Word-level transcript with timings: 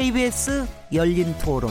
KBS 0.00 0.66
열린 0.94 1.34
토론. 1.44 1.70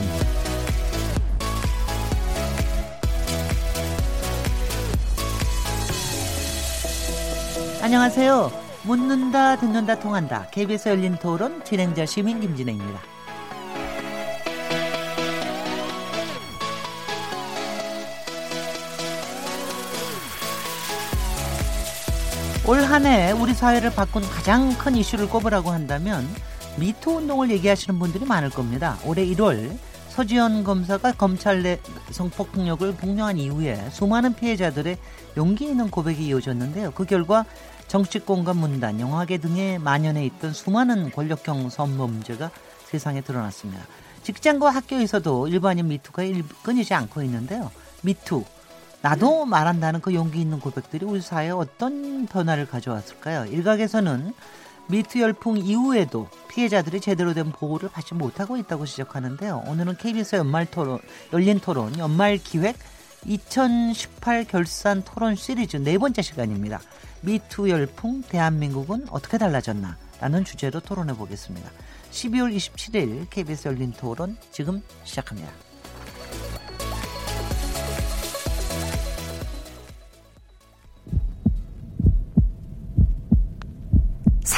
안녕하세요. 7.82 8.52
묻는다, 8.84 9.56
듣는다, 9.56 9.98
통한다. 9.98 10.46
KBS 10.52 10.90
열린 10.90 11.16
토론 11.16 11.64
진행자 11.64 12.06
시민 12.06 12.40
김진혜입니다. 12.40 13.00
올 22.66 22.84
한 22.84 23.06
해 23.06 23.32
우리 23.32 23.52
사회를 23.52 23.90
바꾼 23.90 24.22
가장 24.22 24.72
큰 24.78 24.94
이슈를 24.94 25.28
꼽으라고 25.28 25.70
한다면 25.70 26.28
미투 26.80 27.10
운동을 27.10 27.50
얘기하시는 27.50 27.98
분들이 27.98 28.24
많을 28.24 28.48
겁니다. 28.48 28.98
올해 29.04 29.24
1월 29.26 29.76
서지현 30.08 30.64
검사가 30.64 31.12
검찰 31.12 31.62
내 31.62 31.78
성폭력을 32.10 32.94
폭로한 32.94 33.36
이후에 33.36 33.90
수많은 33.90 34.34
피해자들의 34.34 34.96
용기 35.36 35.66
있는 35.66 35.90
고백이 35.90 36.26
이어졌는데요. 36.26 36.92
그 36.92 37.04
결과 37.04 37.44
정치권과 37.86 38.54
문단, 38.54 38.98
영화계 38.98 39.38
등에 39.38 39.78
만연해 39.78 40.24
있던 40.26 40.52
수많은 40.52 41.10
권력형 41.10 41.68
성범죄가 41.68 42.50
세상에 42.86 43.20
드러났습니다. 43.20 43.84
직장과 44.22 44.70
학교에서도 44.70 45.48
일반인 45.48 45.88
미투가 45.88 46.22
끊이지 46.62 46.94
않고 46.94 47.22
있는데요. 47.22 47.70
미투, 48.02 48.44
나도 49.02 49.44
말한다는 49.44 50.00
그 50.00 50.14
용기 50.14 50.40
있는 50.40 50.60
고백들이 50.60 51.04
우리 51.04 51.20
사회에 51.20 51.50
어떤 51.50 52.26
변화를 52.26 52.66
가져왔을까요? 52.66 53.46
일각에서는 53.46 54.32
미투 54.90 55.20
열풍 55.20 55.58
이후에도 55.58 56.28
피해자들이 56.48 57.00
제대로 57.00 57.32
된 57.32 57.52
보호를 57.52 57.88
받지 57.90 58.12
못하고 58.14 58.56
있다고 58.56 58.86
지적하는데요. 58.86 59.62
오늘은 59.68 59.96
KBS 59.96 60.36
연말 60.36 60.66
토론, 60.66 60.98
열린 61.32 61.60
토론, 61.60 61.96
연말 61.98 62.38
기획 62.38 62.76
2018 63.24 64.44
결산 64.46 65.04
토론 65.04 65.36
시리즈 65.36 65.76
네 65.76 65.96
번째 65.96 66.22
시간입니다. 66.22 66.80
미투 67.20 67.70
열풍, 67.70 68.22
대한민국은 68.22 69.06
어떻게 69.10 69.38
달라졌나? 69.38 69.96
라는 70.20 70.44
주제로 70.44 70.80
토론해 70.80 71.14
보겠습니다. 71.14 71.70
12월 72.10 72.54
27일 72.54 73.30
KBS 73.30 73.68
열린 73.68 73.92
토론 73.92 74.36
지금 74.50 74.82
시작합니다. 75.04 75.69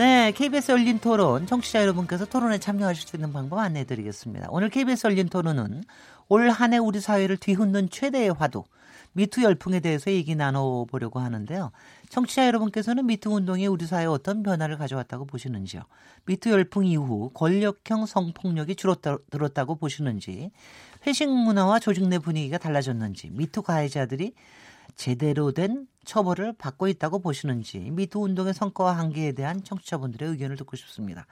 네, 0.00 0.32
KBS 0.32 0.72
열린 0.72 0.98
토론 0.98 1.46
청취자 1.46 1.82
여러분께서 1.82 2.24
토론에 2.24 2.56
참여하실 2.56 3.06
수 3.06 3.16
있는 3.16 3.34
방법 3.34 3.58
안내해 3.58 3.84
드리겠습니다. 3.84 4.46
오늘 4.48 4.70
KBS 4.70 5.06
열린 5.08 5.28
토론은 5.28 5.84
올 6.30 6.48
한 6.48 6.72
해 6.72 6.78
우리 6.78 7.00
사회를 7.00 7.36
뒤흔든 7.36 7.90
최대의 7.90 8.32
화두 8.32 8.64
미투 9.12 9.42
열풍에 9.42 9.80
대해서 9.80 10.10
얘기 10.10 10.34
나눠보려고 10.34 11.20
하는데요. 11.20 11.70
청취자 12.08 12.46
여러분께서는 12.46 13.04
미투 13.08 13.28
운동이 13.30 13.66
우리 13.66 13.84
사회에 13.84 14.06
어떤 14.06 14.42
변화를 14.42 14.78
가져왔다고 14.78 15.26
보시는지요? 15.26 15.82
미투 16.24 16.48
열풍 16.48 16.86
이후 16.86 17.30
권력형 17.34 18.06
성폭력이 18.06 18.76
줄어들었다고 18.76 19.74
보시는지, 19.74 20.50
회식 21.06 21.28
문화와 21.28 21.78
조직 21.78 22.08
내 22.08 22.18
분위기가 22.18 22.56
달라졌는지, 22.56 23.28
미투 23.32 23.60
가해자들이 23.60 24.32
제대로 25.00 25.52
된 25.52 25.86
처벌을 26.04 26.52
받고 26.52 26.86
있다고 26.86 27.20
보시는지, 27.20 27.78
미투 27.78 28.20
운동의 28.20 28.52
성과와 28.52 28.98
한계에 28.98 29.32
대한 29.32 29.64
청취자분들의 29.64 30.28
의견을 30.28 30.56
듣고 30.58 30.76
싶습니다. 30.76 31.26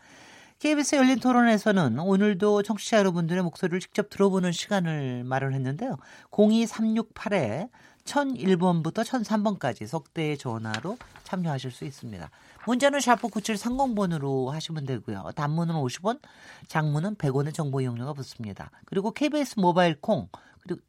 KBS 0.59 0.95
열린 0.95 1.21
토론에서는 1.21 1.99
오늘도 1.99 2.63
청취자 2.63 2.97
여러분들의 2.97 3.43
목소리를 3.43 3.79
직접 3.81 4.09
들어보는 4.09 4.53
시간을 4.53 5.25
마련했는데요. 5.25 5.99
02368에 6.31 7.69
1001번부터 8.05 9.05
1003번까지 9.05 9.87
석대의 9.87 10.39
전화로 10.39 10.97
참여하실 11.25 11.71
수 11.71 11.85
있습니다. 11.85 12.31
문자는 12.67 13.01
샤프 13.01 13.29
9730번으로 13.29 14.47
하시면 14.47 14.87
되고요. 14.87 15.33
단문은 15.37 15.75
50원, 15.75 16.21
장문은 16.69 17.17
100원의 17.17 17.53
정보 17.53 17.83
이용료가 17.83 18.15
붙습니다. 18.15 18.71
그리고 18.87 19.11
KBS 19.11 19.61
모바일 19.61 20.01
콩, 20.01 20.29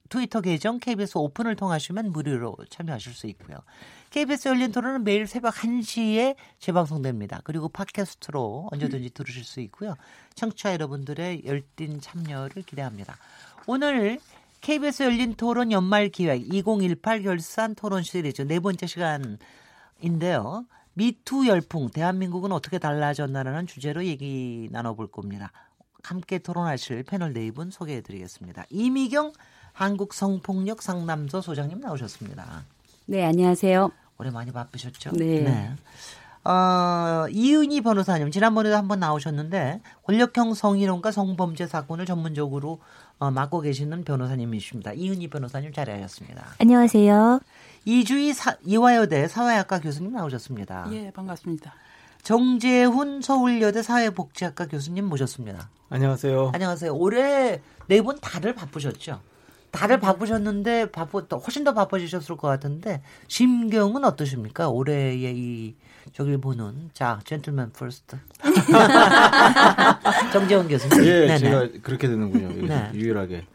트위터 0.10 0.42
계정 0.42 0.80
KBS 0.80 1.18
오픈을 1.18 1.56
통하시면 1.56 2.12
무료로 2.12 2.58
참여하실 2.70 3.14
수 3.14 3.28
있고요. 3.28 3.58
KBS 4.10 4.48
열린 4.48 4.72
토론은 4.72 5.04
매일 5.04 5.28
새벽 5.28 5.56
1시에 5.56 6.36
재방송됩니다. 6.60 7.42
그리고 7.44 7.70
팟캐스트로 7.70 8.70
언제든지 8.72 9.12
들으실 9.12 9.44
수 9.44 9.60
있고요. 9.62 9.96
청취자 10.36 10.74
여러분들의 10.74 11.44
열띤 11.46 12.02
참여를 12.02 12.64
기대합니다. 12.64 13.18
오늘 13.68 14.20
KBS 14.62 15.04
열린 15.04 15.36
토론 15.36 15.72
연말 15.72 16.10
기획 16.10 16.54
2018 16.54 17.24
결산 17.24 17.76
토론 17.76 18.04
시리즈 18.04 18.42
네 18.42 18.60
번째 18.60 18.88
시간인데요. 18.88 20.66
미투 20.94 21.48
열풍, 21.48 21.92
대한민국은 21.92 22.52
어떻게 22.52 22.78
달라졌나라는 22.78 23.68
주제로 23.68 24.04
얘기 24.04 24.68
나눠볼 24.72 25.08
겁니다. 25.12 25.52
함께 26.04 26.40
토론하실 26.40 27.04
패널 27.04 27.34
네분 27.34 27.72
소개해 27.72 28.02
드리겠습니다. 28.02 28.66
이미경 28.70 29.34
한국 29.74 30.14
성폭력 30.14 30.82
상담소 30.82 31.42
소장님 31.42 31.80
나오셨습니다. 31.80 32.64
네, 33.06 33.26
안녕하세요. 33.26 33.92
올해 34.18 34.32
많이 34.32 34.52
바쁘셨죠? 34.52 35.12
네. 35.14 35.42
네. 35.42 35.72
어, 36.44 37.28
이은희 37.30 37.82
변호사님 37.82 38.32
지난번에도 38.32 38.76
한번 38.76 39.00
나오셨는데 39.00 39.82
권력형 40.04 40.54
성희롱과 40.54 41.12
성범죄 41.12 41.68
사건을 41.68 42.06
전문적으로 42.06 42.80
어, 43.20 43.30
맡고 43.32 43.62
계시는 43.62 44.04
변호사님이십니다. 44.06 44.94
이은희 44.94 45.30
변호사님 45.30 45.74
자리하셨습니다. 45.74 46.46
안녕하세요. 46.60 47.42
이주희 47.86 48.34
사, 48.34 48.56
이화여대 48.66 49.28
사회학과 49.28 49.80
교수님 49.80 50.14
나오셨습니다. 50.14 50.88
예, 50.92 51.12
반갑습니다. 51.12 51.74
정재훈 52.24 53.22
서울여대 53.22 53.82
사회복지학과 53.82 54.68
교수님 54.68 55.06
모셨습니다. 55.06 55.70
안녕하세요. 55.90 56.52
안녕하세요. 56.54 56.94
올해 56.96 57.62
네분 57.88 58.20
다들 58.22 58.54
바쁘셨죠? 58.54 59.20
다들 59.72 60.00
바쁘셨는데 60.00 60.92
바쁘 60.92 61.28
훨씬 61.46 61.64
더 61.64 61.74
바빠지셨을 61.74 62.38
것 62.38 62.48
같은데 62.48 63.02
심경은 63.28 64.04
어떠십니까? 64.04 64.70
올해의 64.70 65.38
이 65.38 65.76
저길 66.14 66.40
보는 66.40 66.90
자 66.94 67.20
gentleman 67.26 67.72
first 67.72 68.18
정재훈 70.34 70.68
교수님. 70.68 71.06
예, 71.06 71.20
네네. 71.28 71.38
제가 71.38 71.70
그렇게 71.84 72.08
되는군요. 72.08 72.68
네. 72.68 72.90
유일하게 72.94 73.46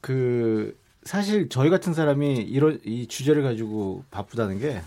그 0.00 0.78
사실 1.04 1.48
저희 1.48 1.70
같은 1.70 1.92
사람이 1.92 2.36
이런 2.36 2.80
이 2.84 3.06
주제를 3.06 3.42
가지고 3.42 4.04
바쁘다는 4.10 4.58
게 4.58 4.82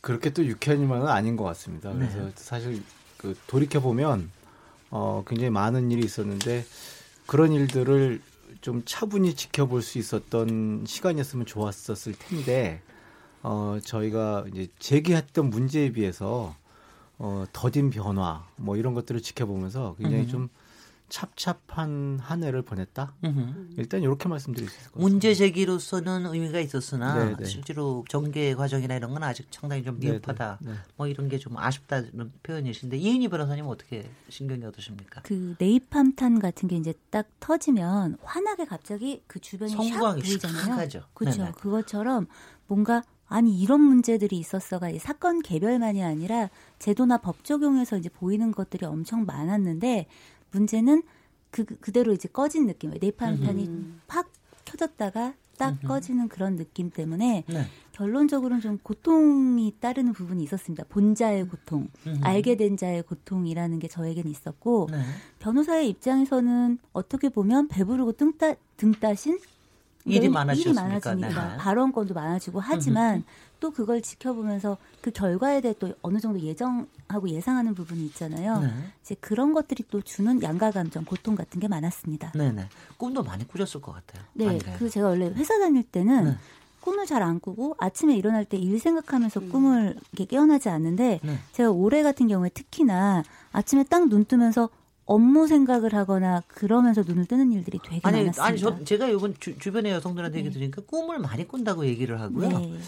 그렇게 0.00 0.30
또 0.30 0.44
유쾌한 0.44 0.80
일만은 0.80 1.08
아닌 1.08 1.36
것 1.36 1.44
같습니다. 1.44 1.92
그래서 1.92 2.18
네. 2.18 2.32
사실 2.36 2.82
그 3.16 3.36
돌이켜 3.46 3.80
보면 3.80 4.30
어 4.90 5.24
굉장히 5.26 5.50
많은 5.50 5.90
일이 5.90 6.04
있었는데 6.04 6.64
그런 7.26 7.52
일들을 7.52 8.20
좀 8.60 8.82
차분히 8.84 9.34
지켜볼 9.34 9.82
수 9.82 9.98
있었던 9.98 10.84
시간이었으면 10.86 11.46
좋았었을 11.46 12.14
텐데 12.18 12.82
어 13.42 13.78
저희가 13.82 14.44
이제 14.52 14.68
제기했던 14.78 15.50
문제에 15.50 15.92
비해서 15.92 16.54
어 17.18 17.44
더딘 17.52 17.90
변화 17.90 18.46
뭐 18.56 18.76
이런 18.76 18.94
것들을 18.94 19.20
지켜보면서 19.22 19.96
굉장히 19.98 20.24
음. 20.24 20.28
좀 20.28 20.48
찹찹한 21.10 22.20
한 22.20 22.42
해를 22.44 22.62
보냈다. 22.62 23.14
으흠. 23.24 23.74
일단 23.76 24.00
이렇게 24.02 24.28
말씀드릴 24.28 24.68
수 24.68 24.74
있을 24.74 24.86
것 24.92 24.94
같습니다. 24.94 25.10
문제 25.12 25.34
제기로서는 25.34 26.26
의미가 26.26 26.60
있었으나 26.60 27.14
네네. 27.14 27.36
네. 27.38 27.44
실제로 27.44 28.04
전개 28.08 28.54
과정이나 28.54 28.94
이런 28.94 29.12
건 29.12 29.22
아직 29.24 29.46
상당히 29.50 29.82
좀 29.82 29.98
네, 30.00 30.10
미흡하다. 30.12 30.58
네네. 30.62 30.72
네. 30.72 30.78
뭐 30.96 31.06
이런 31.06 31.28
게 31.28 31.40
좀 31.40 31.56
아쉽다는 31.56 32.32
표현이신데 32.42 32.98
이은희 32.98 33.28
변호사님 33.28 33.66
어떻게 33.66 34.08
신경이 34.28 34.62
어떠십니까? 34.64 35.22
그 35.22 35.56
네이팜탄 35.58 36.38
같은 36.38 36.68
게 36.68 36.76
이제 36.76 36.92
딱 37.10 37.26
터지면 37.40 38.18
환하게 38.22 38.66
갑자기 38.66 39.22
그 39.26 39.40
주변이 39.40 39.74
샥 39.74 40.22
보이잖아요. 40.22 40.76
그렇죠. 41.14 41.52
그것처럼 41.56 42.26
뭔가 42.66 43.02
아니 43.26 43.58
이런 43.58 43.80
문제들이 43.80 44.36
있었어가 44.36 44.90
사건 44.98 45.40
개별만이 45.40 46.02
아니라 46.02 46.50
제도나 46.78 47.18
법 47.18 47.44
적용에서 47.44 47.96
이제 47.96 48.08
보이는 48.08 48.50
것들이 48.52 48.84
엄청 48.84 49.24
많았는데 49.24 50.06
문제는 50.52 51.02
그 51.50 51.64
그대로 51.64 52.12
이제 52.12 52.28
꺼진 52.28 52.66
느낌이에요. 52.66 52.98
네이팜탄이 53.00 53.66
음. 53.66 54.00
팍 54.06 54.30
켜졌다가 54.64 55.34
딱 55.58 55.70
음흠. 55.72 55.86
꺼지는 55.86 56.28
그런 56.28 56.56
느낌 56.56 56.90
때문에 56.90 57.44
네. 57.46 57.64
결론적으로는 57.92 58.62
좀 58.62 58.78
고통이 58.78 59.74
따르는 59.78 60.14
부분이 60.14 60.42
있었습니다. 60.44 60.84
본자의 60.88 61.46
고통, 61.48 61.88
음흠. 62.06 62.20
알게 62.22 62.56
된 62.56 62.78
자의 62.78 63.02
고통이라는 63.02 63.78
게 63.78 63.88
저에게는 63.88 64.30
있었고 64.30 64.88
네. 64.90 65.02
변호사의 65.40 65.88
입장에서는 65.90 66.78
어떻게 66.94 67.28
보면 67.28 67.68
배부르고 67.68 68.12
등, 68.12 68.32
따, 68.38 68.54
등 68.78 68.92
따신 68.92 69.38
일이 70.04 70.28
많아졌습니까? 70.28 70.80
일이 70.82 70.88
많아집니다. 70.90 71.48
네. 71.52 71.56
발언권도 71.58 72.14
많아지고 72.14 72.60
하지만 72.60 73.16
음흠. 73.16 73.24
또 73.60 73.70
그걸 73.70 74.00
지켜보면서 74.00 74.78
그 75.02 75.10
결과에 75.10 75.60
대해 75.60 75.74
또 75.78 75.92
어느 76.00 76.18
정도 76.18 76.40
예정하고 76.40 77.28
예상하는 77.28 77.74
부분이 77.74 78.04
있잖아요. 78.06 78.60
네. 78.60 78.68
이제 79.02 79.14
그런 79.20 79.52
것들이 79.52 79.84
또 79.90 80.00
주는 80.00 80.42
양가 80.42 80.70
감정, 80.70 81.04
고통 81.04 81.34
같은 81.34 81.60
게 81.60 81.68
많았습니다. 81.68 82.32
네네. 82.32 82.68
꿈도 82.96 83.22
많이 83.22 83.46
꾸셨을 83.46 83.82
것 83.82 83.92
같아요. 83.92 84.24
네. 84.32 84.58
그 84.78 84.88
제가 84.88 85.08
원래 85.08 85.26
회사 85.34 85.58
다닐 85.58 85.82
때는 85.82 86.24
네. 86.24 86.36
꿈을 86.80 87.04
잘 87.04 87.22
안 87.22 87.38
꾸고 87.40 87.76
아침에 87.78 88.16
일어날 88.16 88.46
때 88.46 88.56
일 88.56 88.80
생각하면서 88.80 89.40
음. 89.40 89.48
꿈을 89.50 89.96
이렇게 90.12 90.24
깨어나지 90.24 90.70
않는데 90.70 91.20
네. 91.22 91.38
제가 91.52 91.70
올해 91.70 92.02
같은 92.02 92.26
경우에 92.28 92.48
특히나 92.48 93.22
아침에 93.52 93.82
딱 93.84 94.08
눈 94.08 94.24
뜨면서 94.24 94.70
업무 95.10 95.48
생각을 95.48 95.92
하거나 95.92 96.40
그러면서 96.46 97.02
눈을 97.04 97.26
뜨는 97.26 97.50
일들이 97.50 97.80
되게 97.82 98.00
아니, 98.04 98.18
많았습니다. 98.18 98.44
아니, 98.44 98.58
저, 98.60 98.84
제가 98.84 99.08
이번 99.08 99.34
주, 99.40 99.58
주변의 99.58 99.90
여성들한테 99.90 100.38
얘기 100.38 100.48
네. 100.50 100.52
들으니까 100.54 100.82
꿈을 100.86 101.18
많이 101.18 101.48
꾼다고 101.48 101.84
얘기를 101.84 102.20
하고요. 102.20 102.48
네. 102.48 102.78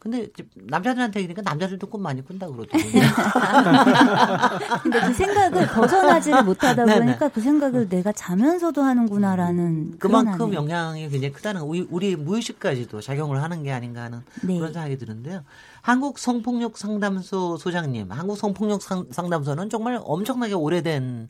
근데 0.00 0.28
남자들한테 0.54 1.20
얘기하니까 1.20 1.42
남자들도 1.42 1.86
꿈 1.88 2.02
많이 2.02 2.24
꾼다 2.24 2.48
그러더라고요. 2.48 3.02
근데 4.82 5.00
그 5.00 5.12
생각을 5.12 5.66
벗어나지를 5.68 6.42
못하다 6.44 6.84
보니까 6.84 7.28
그 7.28 7.40
생각을 7.40 7.88
내가 7.88 8.10
자면서도 8.10 8.82
하는구나라는 8.82 9.98
그만큼 9.98 10.54
영향이 10.54 11.08
굉장히 11.10 11.32
크다는 11.32 11.62
우리, 11.62 11.86
우리 11.90 12.16
무의식까지도 12.16 13.00
작용을 13.00 13.40
하는 13.42 13.62
게 13.62 13.70
아닌가 13.70 14.02
하는 14.02 14.22
네. 14.42 14.56
그런 14.56 14.72
생각이 14.72 14.98
드는데요. 14.98 15.44
한국 15.80 16.18
성폭력 16.18 16.76
상담소 16.76 17.56
소장님, 17.56 18.10
한국 18.10 18.36
성폭력 18.36 18.82
상담소는 18.82 19.70
정말 19.70 20.00
엄청나게 20.02 20.54
오래된 20.54 21.28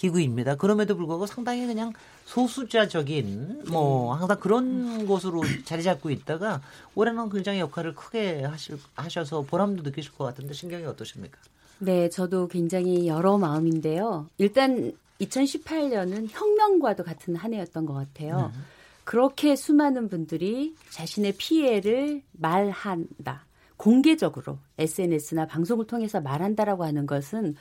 기구입니다. 0.00 0.54
그럼에도 0.54 0.96
불구하고 0.96 1.26
상당히 1.26 1.66
그냥 1.66 1.92
소수자적인 2.24 3.64
뭐 3.68 4.14
항상 4.14 4.40
그런 4.40 5.06
곳으로 5.06 5.42
자리 5.66 5.82
잡고 5.82 6.08
있다가 6.08 6.62
올해는 6.94 7.28
굉장히 7.28 7.60
역할을 7.60 7.94
크게 7.94 8.44
하실, 8.44 8.78
하셔서 8.94 9.42
보람도 9.42 9.82
느끼실 9.82 10.12
것 10.12 10.24
같은데 10.24 10.54
신경이 10.54 10.86
어떠십니까? 10.86 11.36
네, 11.80 12.08
저도 12.08 12.48
굉장히 12.48 13.08
여러 13.08 13.36
마음인데요. 13.36 14.26
일단 14.38 14.90
2018년은 15.20 16.28
혁명과도 16.30 17.04
같은 17.04 17.36
한 17.36 17.52
해였던 17.52 17.84
것 17.84 17.92
같아요. 17.92 18.50
네. 18.54 18.60
그렇게 19.04 19.54
수많은 19.54 20.08
분들이 20.08 20.74
자신의 20.88 21.34
피해를 21.36 22.22
말한다. 22.32 23.44
공개적으로 23.76 24.56
SNS나 24.78 25.46
방송을 25.46 25.86
통해서 25.86 26.22
말한다라고 26.22 26.84
하는 26.84 27.06
것은 27.06 27.56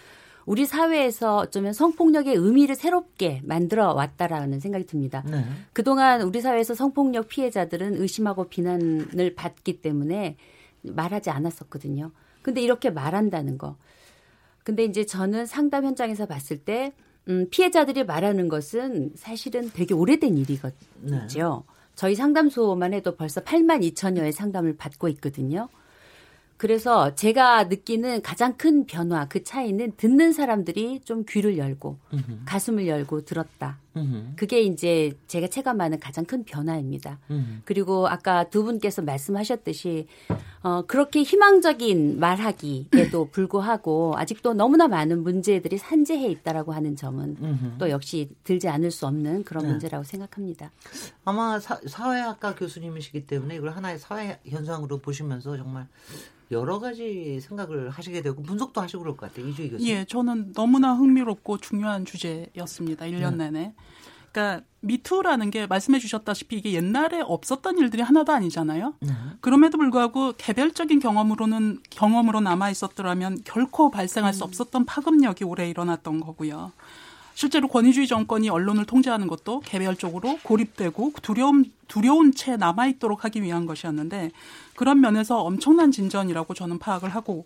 우리 0.46 0.66
사회에서 0.66 1.38
어쩌면 1.38 1.74
성폭력의 1.74 2.36
의미를 2.36 2.76
새롭게 2.76 3.42
만들어 3.44 3.94
왔다라는 3.94 4.60
생각이 4.60 4.86
듭니다. 4.86 5.24
네. 5.30 5.44
그동안 5.74 6.22
우리 6.22 6.42
사회에서 6.42 6.74
성폭력 6.74 7.28
피해자들은 7.28 7.96
의심하고 8.02 8.46
비난을 8.46 9.36
받기 9.36 9.82
때문에 9.82 10.38
말하지 10.82 11.30
않았었거든요. 11.30 12.12
근데 12.42 12.62
이렇게 12.62 12.90
말한다는 12.90 13.58
거. 13.58 13.76
근데 14.64 14.84
이제 14.84 15.06
저는 15.06 15.46
상담 15.46 15.86
현장에서 15.86 16.26
봤을 16.26 16.58
때 16.58 16.94
음, 17.28 17.48
피해자들이 17.52 18.06
말하는 18.06 18.50
것은 18.50 19.12
사실은 19.16 19.70
되게 19.72 19.94
오래된 19.94 20.38
일이거든요. 20.38 21.28
네. 21.28 21.28
저희 21.96 22.16
상담소만 22.16 22.94
해도 22.94 23.16
벌써 23.16 23.42
8만 23.42 23.82
2천여의 23.94 24.32
상담을 24.32 24.78
받고 24.78 25.10
있거든요. 25.10 25.68
그래서 26.60 27.16
제가 27.16 27.64
느끼는 27.64 28.22
가장 28.22 28.58
큰 28.58 28.86
변화 28.86 29.30
그 29.30 29.46
차이는 29.46 29.94
듣는 29.96 30.34
사람들이 30.34 31.00
좀 31.06 31.24
귀를 31.28 31.58
열고. 31.58 31.98
가슴을 32.46 32.86
열고 32.86 33.24
들었다. 33.24 33.78
그게 34.36 34.62
이제 34.62 35.12
제가 35.28 35.48
체감하는 35.48 36.00
가장 36.00 36.26
큰 36.26 36.44
변화입니다. 36.44 37.20
그리고 37.66 38.08
아까 38.08 38.50
두 38.50 38.64
분께서 38.64 39.02
말씀하셨듯이 39.02 40.08
어 40.62 40.84
그렇게 40.86 41.24
희망적인 41.24 42.20
말하기에도 42.20 43.30
불구하고 43.32 44.14
아직도 44.18 44.54
너무나 44.54 44.88
많은 44.88 45.24
문제들이 45.24 45.78
산재해 45.78 46.30
있다라고 46.30 46.74
하는 46.74 46.96
점은 46.96 47.78
또 47.78 47.90
역시 47.90 48.30
들지 48.44 48.68
않을 48.68 48.92
수 48.92 49.08
없는 49.08 49.44
그런 49.44 49.64
네. 49.64 49.72
문제라고 49.72 50.04
생각합니다. 50.04 50.72
아마 51.26 51.60
사, 51.60 51.80
사회학과 51.86 52.56
교수님이시기 52.56 53.26
때문에 53.26 53.56
이걸 53.56 53.72
하나의 53.72 54.00
사회 54.00 54.40
현상으로 54.46 55.00
보시면서 55.00 55.58
정말 55.58 55.88
여러 56.52 56.80
가지 56.80 57.40
생각을 57.42 57.90
하시게 57.90 58.22
되고 58.22 58.42
분석도 58.42 58.82
하시고 58.82 59.04
그럴 59.04 59.16
것 59.16 59.28
같아요. 59.30 59.48
이주희 59.48 59.70
교수님. 59.70 59.94
예, 59.94 60.06
저는 60.06 60.54
너무나 60.54 60.94
흥미롭고 60.94 61.60
중요한 61.60 62.06
주제였습니다. 62.06 63.06
1년 63.06 63.36
네. 63.36 63.52
내내. 63.52 63.74
그러니까 64.40 64.62
미투라는 64.82 65.52
게 65.52 65.68
말씀해 65.68 66.00
주셨다시피 66.00 66.56
이게 66.58 66.72
옛날에 66.72 67.20
없었던 67.22 67.78
일들이 67.80 68.02
하나도 68.02 68.32
아니잖아요. 68.32 68.94
네. 69.02 69.12
그럼에도 69.42 69.78
불구하고 69.78 70.34
개별적인 70.38 71.00
경험으로는 71.00 71.80
경험으로 71.90 72.40
남아 72.40 72.70
있었더라면 72.70 73.42
결코 73.44 73.92
발생할 73.92 74.34
수 74.34 74.44
음. 74.44 74.48
없었던 74.48 74.86
파급력이 74.86 75.44
오래 75.44 75.70
일어났던 75.70 76.22
거고요. 76.22 76.72
실제로 77.36 77.68
권위주의 77.68 78.08
정권이 78.08 78.50
언론을 78.50 78.86
통제하는 78.86 79.28
것도 79.28 79.62
개별적으로 79.62 80.40
고립되고 80.44 81.14
두려움 81.22 81.66
두려운 81.88 82.34
채 82.34 82.58
남아 82.58 82.88
있도록 82.88 83.24
하기 83.26 83.42
위한 83.42 83.66
것이었는데 83.66 84.32
그런 84.76 85.00
면에서 85.02 85.42
엄청난 85.42 85.92
진전이라고 85.92 86.54
저는 86.54 86.80
파악을 86.80 87.10
하고 87.10 87.46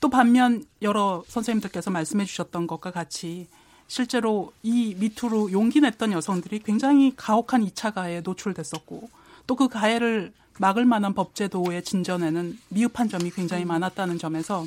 또 0.00 0.10
반면 0.10 0.64
여러 0.82 1.22
선생님들께서 1.28 1.90
말씀해 1.90 2.24
주셨던 2.24 2.66
것과 2.66 2.90
같이 2.90 3.46
실제로 3.92 4.54
이 4.62 4.96
미투로 4.98 5.52
용기 5.52 5.82
냈던 5.82 6.12
여성들이 6.12 6.60
굉장히 6.60 7.12
가혹한 7.14 7.62
2차 7.62 7.92
가해에 7.92 8.22
노출됐었고 8.22 9.10
또 9.46 9.54
그 9.54 9.68
가해를 9.68 10.32
막을 10.58 10.86
만한 10.86 11.12
법제도의 11.12 11.84
진전에는 11.84 12.58
미흡한 12.70 13.10
점이 13.10 13.30
굉장히 13.32 13.66
많았다는 13.66 14.16
점에서 14.16 14.64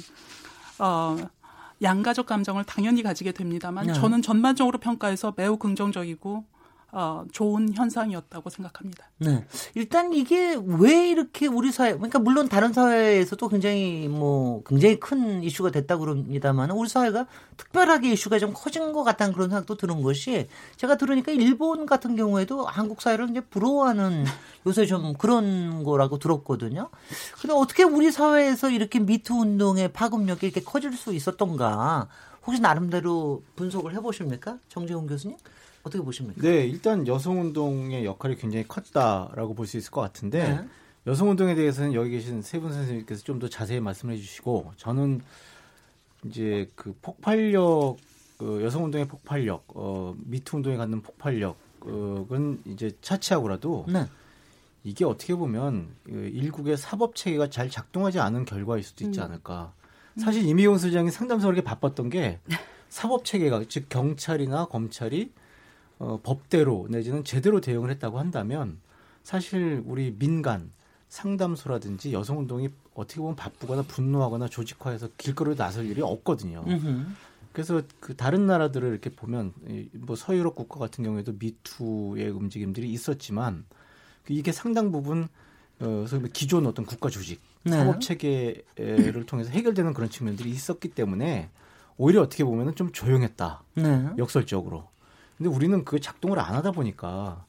어 0.77 1.17
양가적 1.81 2.27
감정을 2.27 2.65
당연히 2.65 3.01
가지게 3.01 3.31
됩니다만 3.31 3.87
네. 3.87 3.93
저는 3.93 4.21
전반적으로 4.21 4.77
평가해서 4.77 5.33
매우 5.35 5.57
긍정적이고 5.57 6.43
어, 6.97 7.25
좋은 7.33 7.73
현상이었다고 7.73 8.49
생각합니다. 8.49 9.09
네. 9.17 9.45
일단 9.73 10.13
이게 10.13 10.57
왜 10.65 11.09
이렇게 11.09 11.45
우리 11.45 11.69
사회, 11.69 11.91
그러니까 11.91 12.19
물론 12.19 12.47
다른 12.47 12.71
사회에서도 12.71 13.49
굉장히 13.49 14.07
뭐 14.07 14.63
굉장히 14.63 14.97
큰 14.97 15.43
이슈가 15.43 15.71
됐다고 15.71 16.05
그럽니다만 16.05 16.71
우리 16.71 16.87
사회가 16.87 17.27
특별하게 17.57 18.13
이슈가 18.13 18.39
좀 18.39 18.53
커진 18.53 18.93
것 18.93 19.03
같다는 19.03 19.33
그런 19.33 19.49
생각도 19.49 19.75
드는 19.75 20.03
것이 20.03 20.47
제가 20.77 20.95
들으니까 20.95 21.33
일본 21.33 21.85
같은 21.85 22.15
경우에도 22.15 22.65
한국 22.65 23.01
사회를 23.01 23.29
이제 23.29 23.41
부러워하는 23.41 24.23
요새 24.65 24.85
좀 24.85 25.15
그런 25.15 25.83
거라고 25.83 26.17
들었거든요. 26.17 26.89
근데 27.41 27.53
어떻게 27.53 27.83
우리 27.83 28.09
사회에서 28.09 28.69
이렇게 28.69 28.99
미투 28.99 29.33
운동의 29.33 29.91
파급력이 29.91 30.45
이렇게 30.45 30.63
커질 30.63 30.93
수 30.93 31.13
있었던가 31.13 32.07
혹시 32.45 32.61
나름대로 32.61 33.43
분석을 33.57 33.93
해보십니까? 33.95 34.59
정재훈 34.69 35.07
교수님? 35.07 35.35
어떻게 35.85 36.03
보십니까? 36.03 36.41
네, 36.41 36.65
일단 36.65 37.07
여성운동의 37.07 38.05
역할이 38.05 38.35
굉장히 38.35 38.67
컸다라고 38.67 39.53
볼 39.53 39.67
수 39.67 39.77
있을 39.77 39.91
것 39.91 40.01
같은데 40.01 40.47
네. 40.49 40.67
여성운동에 41.07 41.53
대해서는 41.55 41.93
여기 41.93 42.09
계신 42.11 42.41
세 42.41 42.59
분 42.59 42.73
선생님께서 42.73 43.23
좀 43.23 43.39
더 43.39 43.47
자세히 43.47 43.79
말씀해 43.79 44.17
주시고 44.17 44.71
저는 44.77 45.21
이제 46.25 46.69
그 46.75 46.95
폭발력 47.01 47.97
그 48.37 48.63
여성운동의 48.63 49.07
폭발력, 49.07 49.63
어, 49.75 50.13
미투 50.25 50.57
운동에 50.57 50.75
갖는 50.75 51.01
폭발력은 51.01 52.61
이제 52.65 52.91
차치하고라도 53.01 53.85
네. 53.87 54.05
이게 54.83 55.05
어떻게 55.05 55.33
보면 55.35 55.87
그 56.03 56.11
일국의 56.33 56.75
사법 56.77 57.15
체계가 57.15 57.49
잘 57.49 57.69
작동하지 57.69 58.19
않은 58.19 58.45
결과일 58.45 58.83
수도 58.83 59.05
있지 59.05 59.19
음. 59.19 59.25
않을까. 59.25 59.73
사실 60.17 60.43
이미용 60.45 60.77
소장이 60.77 61.11
상담소 61.11 61.47
그렇게 61.47 61.61
바빴던 61.61 62.09
게 62.09 62.39
사법 62.89 63.25
체계가 63.25 63.63
즉 63.67 63.87
경찰이나 63.89 64.65
검찰이 64.65 65.31
어, 65.99 66.19
법대로 66.21 66.87
내지는 66.89 67.23
제대로 67.23 67.61
대응을 67.61 67.89
했다고 67.91 68.19
한다면 68.19 68.79
사실 69.23 69.81
우리 69.85 70.15
민간 70.17 70.71
상담소라든지 71.07 72.13
여성운동이 72.13 72.69
어떻게 72.93 73.21
보면 73.21 73.35
바쁘거나 73.35 73.83
분노하거나 73.83 74.47
조직화해서 74.47 75.09
길거리로 75.17 75.55
나설 75.55 75.85
일이 75.85 76.01
없거든요. 76.01 76.63
그래서 77.53 77.81
그 78.01 78.15
다른 78.15 78.45
나라들을 78.47 78.89
이렇게 78.89 79.09
보면 79.09 79.53
뭐 79.93 80.15
서유럽 80.15 80.55
국가 80.55 80.77
같은 80.77 81.03
경우에도 81.03 81.33
미투의 81.39 82.29
움직임들이 82.29 82.91
있었지만 82.91 83.65
그 84.25 84.33
이게 84.33 84.51
상당 84.51 84.91
부분 84.91 85.29
어, 85.79 86.05
기존 86.33 86.65
어떤 86.67 86.85
국가 86.85 87.09
조직 87.09 87.41
네. 87.63 87.71
사법 87.71 88.01
체계를 88.01 89.25
통해서 89.27 89.51
해결되는 89.51 89.93
그런 89.93 90.09
측면들이 90.09 90.49
있었기 90.49 90.89
때문에 90.89 91.49
오히려 91.97 92.21
어떻게 92.21 92.43
보면은 92.43 92.75
좀 92.75 92.91
조용했다. 92.91 93.63
네. 93.75 94.09
역설적으로. 94.17 94.89
근데 95.37 95.49
우리는 95.49 95.83
그 95.83 95.99
작동을 95.99 96.39
안 96.39 96.55
하다 96.55 96.71
보니까 96.71 97.45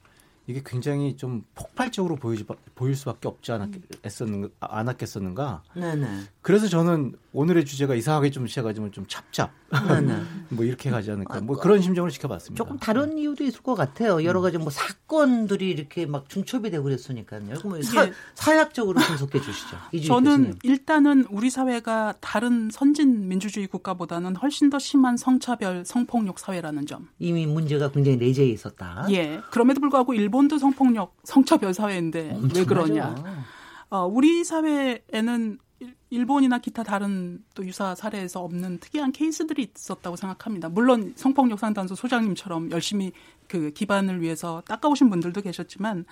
이게 0.49 0.63
굉장히 0.65 1.17
좀 1.17 1.45
폭발적으로 1.55 2.17
보이지, 2.17 2.47
보일 2.75 2.95
수밖에 2.95 3.27
없지 3.27 3.51
않았겠었는가, 3.53 4.49
않았겠었는가. 4.61 5.63
네네. 5.75 6.07
그래서 6.41 6.69
저는 6.69 7.17
오늘의 7.33 7.65
주제가 7.65 7.95
이상하게 7.95 8.31
좀 8.31 8.47
시작하지만 8.47 8.93
좀 8.93 9.07
찹찹. 9.07 9.49
뭐 10.49 10.65
이렇게 10.65 10.91
가지 10.91 11.11
않을까. 11.11 11.41
뭐 11.41 11.57
그런 11.57 11.83
심정으로 11.83 12.11
지켜봤습니다. 12.11 12.63
조금 12.63 12.79
다른 12.79 13.19
이유도 13.19 13.45
있을 13.45 13.63
것 13.63 13.75
같아요. 13.75 14.23
여러 14.25 14.41
가지 14.41 14.59
뭐 14.59 14.71
사건들이 14.71 15.71
이렇게 15.71 16.07
막 16.07 16.29
중첩이 16.29 16.71
되고 16.71 16.85
그랬으니까요. 16.85 17.43
뭐 17.65 17.83
사, 17.83 18.09
사약적으로 18.35 19.01
분석해 19.01 19.41
주시죠. 19.41 19.77
저는 20.07 20.37
교수님. 20.37 20.59
일단은 20.63 21.27
우리 21.31 21.51
사회가 21.51 22.15
다른 22.21 22.71
선진 22.71 23.29
민주주의 23.29 23.67
국가보다는 23.67 24.37
훨씬 24.37 24.71
더 24.71 24.79
심한 24.79 25.17
성차별, 25.17 25.85
성폭력 25.85 26.39
사회라는 26.39 26.87
점. 26.87 27.09
이미 27.19 27.47
문제가 27.47 27.91
굉장히 27.91 28.19
내재해 28.19 28.49
있었다. 28.49 29.07
예. 29.11 29.41
그럼에도 29.51 29.81
불구하고 29.81 30.15
일본도 30.15 30.59
성폭력, 30.59 31.17
성차별 31.25 31.75
사회인데 31.75 32.39
왜 32.55 32.65
그러냐. 32.65 33.15
어, 33.89 34.07
우리 34.07 34.45
사회에는 34.45 35.59
일본이나 36.11 36.59
기타 36.59 36.85
다른 36.85 37.43
또 37.55 37.67
유사 37.67 37.95
사례에서 37.95 38.41
없는 38.41 38.79
특이한 38.79 39.11
케이스들이 39.11 39.73
있었다고 39.77 40.15
생각합니다. 40.17 40.69
물론 40.69 41.13
성폭력 41.17 41.59
상담소 41.59 41.97
소장님처럼 41.97 42.71
열심히 42.71 43.13
그 43.49 43.71
기반을 43.73 44.21
위해서 44.21 44.63
닦아오신 44.67 45.11
분들도 45.11 45.41
계셨지만 45.43 46.05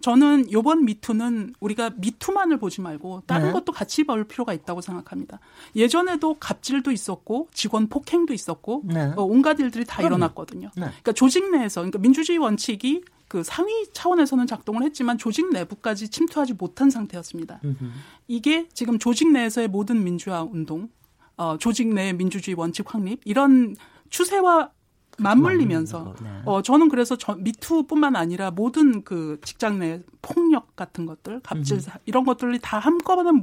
저는 0.00 0.52
요번 0.52 0.84
미투는 0.84 1.54
우리가 1.60 1.90
미투만을 1.96 2.58
보지 2.58 2.80
말고 2.80 3.22
다른 3.26 3.46
네. 3.46 3.52
것도 3.52 3.72
같이 3.72 4.04
볼 4.04 4.24
필요가 4.24 4.52
있다고 4.52 4.80
생각합니다. 4.80 5.40
예전에도 5.76 6.34
갑질도 6.38 6.92
있었고 6.92 7.48
직원 7.52 7.88
폭행도 7.88 8.32
있었고 8.34 8.82
네. 8.84 9.12
어, 9.16 9.22
온갖 9.22 9.58
일들이 9.60 9.84
다 9.84 9.96
그럼요. 9.96 10.16
일어났거든요. 10.16 10.70
네. 10.76 10.82
그러니까 10.82 11.12
조직 11.12 11.50
내에서 11.50 11.80
그러니까 11.80 11.98
민주주의 11.98 12.38
원칙이 12.38 13.02
그 13.28 13.42
상위 13.42 13.86
차원에서는 13.92 14.46
작동을 14.46 14.82
했지만 14.82 15.18
조직 15.18 15.50
내부까지 15.50 16.08
침투하지 16.08 16.54
못한 16.54 16.90
상태였습니다. 16.90 17.60
으흠. 17.64 17.92
이게 18.26 18.68
지금 18.72 18.98
조직 18.98 19.30
내에서의 19.30 19.68
모든 19.68 20.02
민주화 20.02 20.42
운동, 20.42 20.88
어, 21.36 21.58
조직 21.58 21.88
내 21.88 22.12
민주주의 22.12 22.54
원칙 22.54 22.92
확립 22.92 23.20
이런 23.24 23.76
추세와 24.08 24.72
맞물리면서 25.18 26.14
네. 26.22 26.42
어 26.44 26.62
저는 26.62 26.88
그래서 26.88 27.16
저 27.16 27.34
미투뿐만 27.34 28.16
아니라 28.16 28.50
모든 28.50 29.02
그 29.02 29.40
직장 29.44 29.80
내 29.80 30.00
폭력 30.22 30.76
같은 30.76 31.06
것들, 31.06 31.40
갑질 31.40 31.80
이런 32.06 32.24
것들이 32.24 32.58
다 32.62 32.78
한꺼번에 32.78 33.40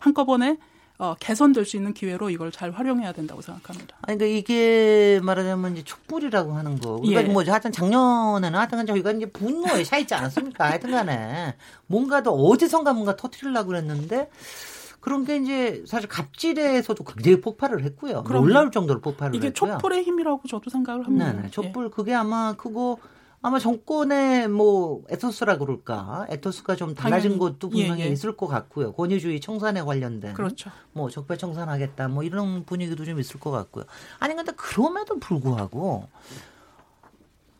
한꺼번에 0.00 0.58
어, 1.00 1.14
개선될 1.20 1.64
수 1.64 1.76
있는 1.76 1.94
기회로 1.94 2.28
이걸 2.28 2.50
잘 2.50 2.72
활용해야 2.72 3.12
된다고 3.12 3.40
생각합니다. 3.40 3.96
아니, 4.02 4.18
그러니까 4.18 4.38
이게 4.38 5.20
말하자면 5.22 5.74
이제 5.74 5.84
촛불이라고 5.84 6.52
하는 6.52 6.80
거. 6.80 6.96
우리가 6.96 7.22
예. 7.22 7.26
뭐 7.26 7.44
하여튼 7.46 7.70
작년에는 7.70 8.58
하여튼 8.58 8.84
저희가 8.84 9.12
이제 9.12 9.26
분노에 9.26 9.84
차 9.84 9.96
있지 9.96 10.14
않았습니까? 10.14 10.64
하여튼 10.64 10.90
간에 10.90 11.54
뭔가 11.86 12.24
더 12.24 12.32
어디선가 12.32 12.94
뭔가 12.94 13.14
터트리려고 13.14 13.68
그랬는데 13.68 14.28
그런 14.98 15.24
게 15.24 15.36
이제 15.36 15.84
사실 15.86 16.08
갑질에서도 16.08 17.04
굉장히 17.04 17.40
폭발을 17.40 17.84
했고요. 17.84 18.24
놀라울 18.28 18.72
정도로 18.72 19.00
폭발을 19.00 19.36
이게 19.36 19.48
했고요. 19.48 19.68
이게 19.70 19.74
촛불의 19.78 20.02
힘이라고 20.02 20.42
저도 20.48 20.68
생각을 20.68 21.06
합니다. 21.06 21.32
네, 21.32 21.42
네. 21.42 21.50
촛불 21.50 21.86
예. 21.86 21.90
그게 21.90 22.12
아마 22.12 22.54
크고 22.54 22.98
아마 23.40 23.58
정권의 23.60 24.48
뭐 24.48 25.04
에토스라 25.08 25.58
그럴까 25.58 26.26
에토스가 26.28 26.74
좀 26.76 26.94
달라진. 26.94 27.38
것도 27.38 27.68
분명히 27.68 28.02
예, 28.02 28.06
예. 28.06 28.10
있을 28.10 28.36
것 28.36 28.48
같고요. 28.48 28.92
권위주의 28.92 29.40
청산에 29.40 29.82
관련된 29.82 30.34
그렇죠. 30.34 30.70
뭐 30.92 31.08
적폐 31.08 31.36
청산하겠다 31.36 32.08
뭐 32.08 32.24
이런 32.24 32.64
분위기도 32.64 33.04
좀 33.04 33.20
있을 33.20 33.38
것 33.38 33.50
같고요. 33.52 33.84
아니 34.18 34.34
근데 34.34 34.50
그럼에도 34.56 35.18
불구하고 35.20 36.08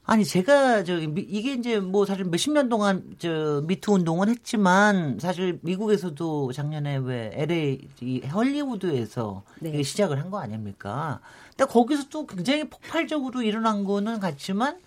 아니 0.05 0.25
제가 0.25 0.85
저 0.85 0.99
이게 0.99 1.53
이제 1.53 1.79
뭐 1.81 2.07
사실 2.07 2.25
몇십 2.25 2.53
년 2.55 2.69
동안 2.71 3.05
저 3.19 3.63
미투 3.67 3.93
운동은 3.93 4.31
했지만 4.31 5.19
사실 5.21 5.59
미국에서도 5.63 6.51
작년에 6.53 6.97
왜 6.97 7.31
LA 7.35 7.89
이 8.01 8.21
헐리우드에서 8.27 9.43
네. 9.61 9.81
시작을 9.83 10.19
한 10.19 10.31
거 10.31 10.39
아닙니까? 10.41 11.21
근데 11.57 11.71
거기서 11.71 12.09
또 12.09 12.27
굉장히 12.27 12.69
폭발적으로 12.69 13.43
일어난 13.43 13.85
거는 13.85 14.19
같지만 14.19 14.81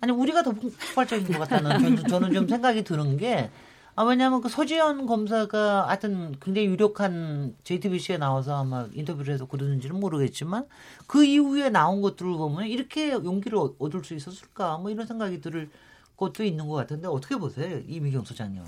아니 0.00 0.12
우리가 0.12 0.42
더 0.42 0.52
폭발적인 0.52 1.26
것 1.26 1.38
같다는 1.40 1.70
저는, 1.78 2.08
저는 2.08 2.32
좀 2.32 2.48
생각이 2.48 2.84
드는 2.84 3.16
게 3.16 3.50
아, 3.96 4.04
왜냐하면 4.04 4.40
그 4.40 4.48
서지현 4.48 5.04
검사가 5.06 5.88
하여튼 5.88 6.34
굉장히 6.40 6.68
유력한 6.68 7.54
JTBC에 7.64 8.16
나와서 8.16 8.56
아마 8.56 8.88
인터뷰를 8.94 9.34
해서 9.34 9.46
그러는지는 9.46 10.00
모르겠지만 10.00 10.66
그 11.06 11.24
이후에 11.24 11.68
나온 11.68 12.00
것들을 12.00 12.32
보면 12.32 12.68
이렇게 12.68 13.12
용기를 13.12 13.58
얻을 13.78 14.02
수 14.04 14.14
있었을까 14.14 14.78
뭐 14.78 14.90
이런 14.90 15.06
생각이 15.06 15.40
들 15.40 15.68
것도 16.16 16.44
있는 16.44 16.66
것 16.68 16.76
같은데 16.76 17.08
어떻게 17.08 17.36
보세요 17.36 17.80
이미경 17.86 18.24
소장님? 18.24 18.62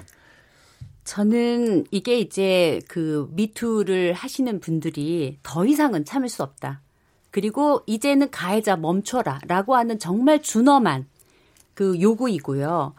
저는 1.05 1.85
이게 1.91 2.19
이제 2.19 2.81
그 2.89 3.29
미투를 3.33 4.13
하시는 4.13 4.61
분들이 4.61 5.39
더 5.43 5.65
이상은 5.65 6.05
참을 6.05 6.29
수 6.29 6.43
없다. 6.43 6.81
그리고 7.31 7.83
이제는 7.87 8.31
가해자 8.31 8.77
멈춰라 8.77 9.41
라고 9.47 9.75
하는 9.75 9.99
정말 9.99 10.43
준엄한 10.43 11.07
그 11.75 12.01
요구이고요. 12.01 12.95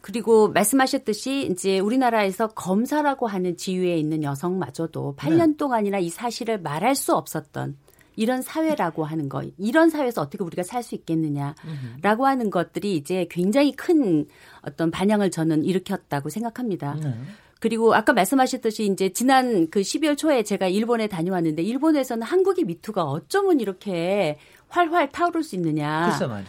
그리고 0.00 0.48
말씀하셨듯이 0.48 1.48
이제 1.50 1.78
우리나라에서 1.78 2.48
검사라고 2.48 3.26
하는 3.26 3.56
지위에 3.56 3.96
있는 3.96 4.22
여성마저도 4.22 5.14
8년 5.16 5.52
네. 5.52 5.56
동안이나 5.56 5.98
이 5.98 6.10
사실을 6.10 6.60
말할 6.60 6.94
수 6.94 7.14
없었던 7.14 7.76
이런 8.16 8.42
사회라고 8.42 9.04
하는 9.04 9.28
거, 9.28 9.42
이런 9.56 9.88
사회에서 9.88 10.20
어떻게 10.20 10.44
우리가 10.44 10.62
살 10.62 10.82
수 10.82 10.94
있겠느냐라고 10.94 12.26
하는 12.26 12.50
것들이 12.50 12.96
이제 12.96 13.26
굉장히 13.30 13.72
큰 13.72 14.26
어떤 14.60 14.90
반향을 14.90 15.30
저는 15.30 15.64
일으켰다고 15.64 16.28
생각합니다. 16.28 16.98
네. 17.02 17.14
그리고 17.58 17.94
아까 17.94 18.12
말씀하셨듯이 18.12 18.84
이제 18.84 19.08
지난 19.08 19.70
그 19.70 19.80
12월 19.80 20.18
초에 20.18 20.42
제가 20.42 20.68
일본에 20.68 21.06
다녀왔는데 21.06 21.62
일본에서는 21.62 22.22
한국의 22.22 22.66
미투가 22.66 23.04
어쩌면 23.04 23.58
이렇게 23.58 24.36
활활 24.74 25.08
타오를 25.10 25.42
수 25.44 25.54
있느냐. 25.54 26.06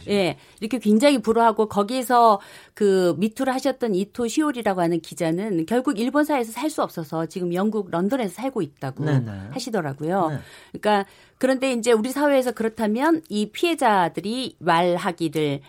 예. 0.09 0.37
이렇게 0.59 0.79
굉장히 0.79 1.19
불허하고 1.19 1.67
거기에서 1.67 2.39
그 2.73 3.15
미투를 3.17 3.53
하셨던 3.53 3.93
이토 3.93 4.27
시오리라고 4.27 4.81
하는 4.81 4.99
기자는 4.99 5.65
결국 5.67 5.99
일본 5.99 6.25
사회에서 6.25 6.51
살 6.51 6.69
수 6.69 6.81
없어서 6.81 7.27
지금 7.27 7.53
영국 7.53 7.91
런던에서 7.91 8.33
살고 8.33 8.61
있다고 8.61 9.05
네네. 9.05 9.31
하시더라고요. 9.51 10.29
네. 10.29 10.37
그러니까 10.73 11.05
그런데 11.37 11.71
이제 11.73 11.91
우리 11.91 12.11
사회에서 12.11 12.51
그렇다면 12.51 13.21
이 13.29 13.51
피해자들이 13.51 14.55
말하기를 14.59 15.61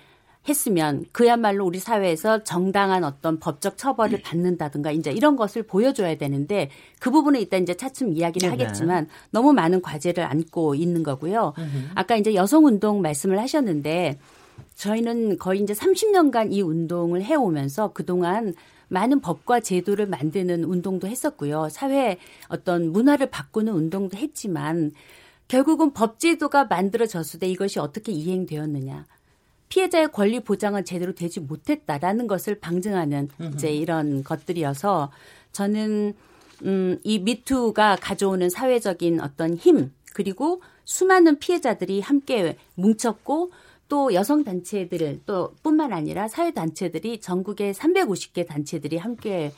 했으면 0.49 1.05
그야말로 1.13 1.65
우리 1.65 1.79
사회에서 1.79 2.45
정당한 2.45 3.05
어떤 3.05 3.39
법적 3.39 3.77
처벌을 3.77 4.23
받는다든가 4.23 4.91
이제 4.91 5.11
이런 5.11 5.37
것을 5.37 5.63
보여줘야 5.63 6.17
되는데 6.17 6.71
그 7.01 7.11
부분에 7.11 7.41
일단 7.41 7.63
이제 7.63 7.75
차츰 7.75 8.13
이야기를 8.13 8.51
네네. 8.51 8.63
하겠지만 8.63 9.09
너무 9.31 9.53
많은 9.53 9.83
과제를 9.83 10.25
안고 10.25 10.75
있는 10.75 11.03
거고요. 11.03 11.55
으흠. 11.59 11.91
아까 11.95 12.17
이제 12.17 12.35
여성 12.35 12.67
운동 12.67 13.01
말씀을 13.03 13.39
하셨는데 13.41 14.19
저희는 14.75 15.39
거의 15.39 15.61
이제 15.63 15.73
30년간 15.73 16.53
이 16.53 16.63
운동을 16.63 17.23
해오면서 17.23 17.93
그동안 17.93 18.55
많은 18.89 19.21
법과 19.21 19.61
제도를 19.61 20.07
만드는 20.07 20.65
운동도 20.65 21.09
했었고요. 21.09 21.69
사회 21.71 22.19
어떤 22.49 22.93
문화를 22.93 23.31
바꾸는 23.31 23.73
운동도 23.73 24.17
했지만 24.17 24.93
결국은 25.49 25.93
법제도가 25.93 26.65
만들어졌을 26.67 27.41
때 27.41 27.49
이것이 27.49 27.79
어떻게 27.79 28.13
이행되었느냐. 28.13 29.07
피해자의 29.69 30.13
권리 30.13 30.41
보장은 30.41 30.85
제대로 30.85 31.13
되지 31.13 31.41
못했다라는 31.41 32.27
것을 32.27 32.61
방증하는 32.61 33.29
이제 33.55 33.73
이런 33.73 34.23
것들이어서 34.23 35.11
저는 35.53 36.15
음, 36.65 36.99
이 37.03 37.19
미투가 37.19 37.97
가져오는 38.01 38.49
사회적인 38.49 39.21
어떤 39.21 39.57
힘 39.57 39.93
그리고 40.15 40.63
수많은 40.85 41.39
피해자들이 41.39 42.01
함께 42.01 42.57
뭉쳤고 42.75 43.51
또 43.89 44.15
여성 44.15 44.45
단체들 44.45 45.21
또 45.27 45.53
뿐만 45.63 45.93
아니라 45.93 46.29
사회 46.29 46.53
단체들이 46.53 47.21
전국의 47.21 47.75
350개 47.75 48.47
단체들이 48.47 48.97
함께 48.97 49.53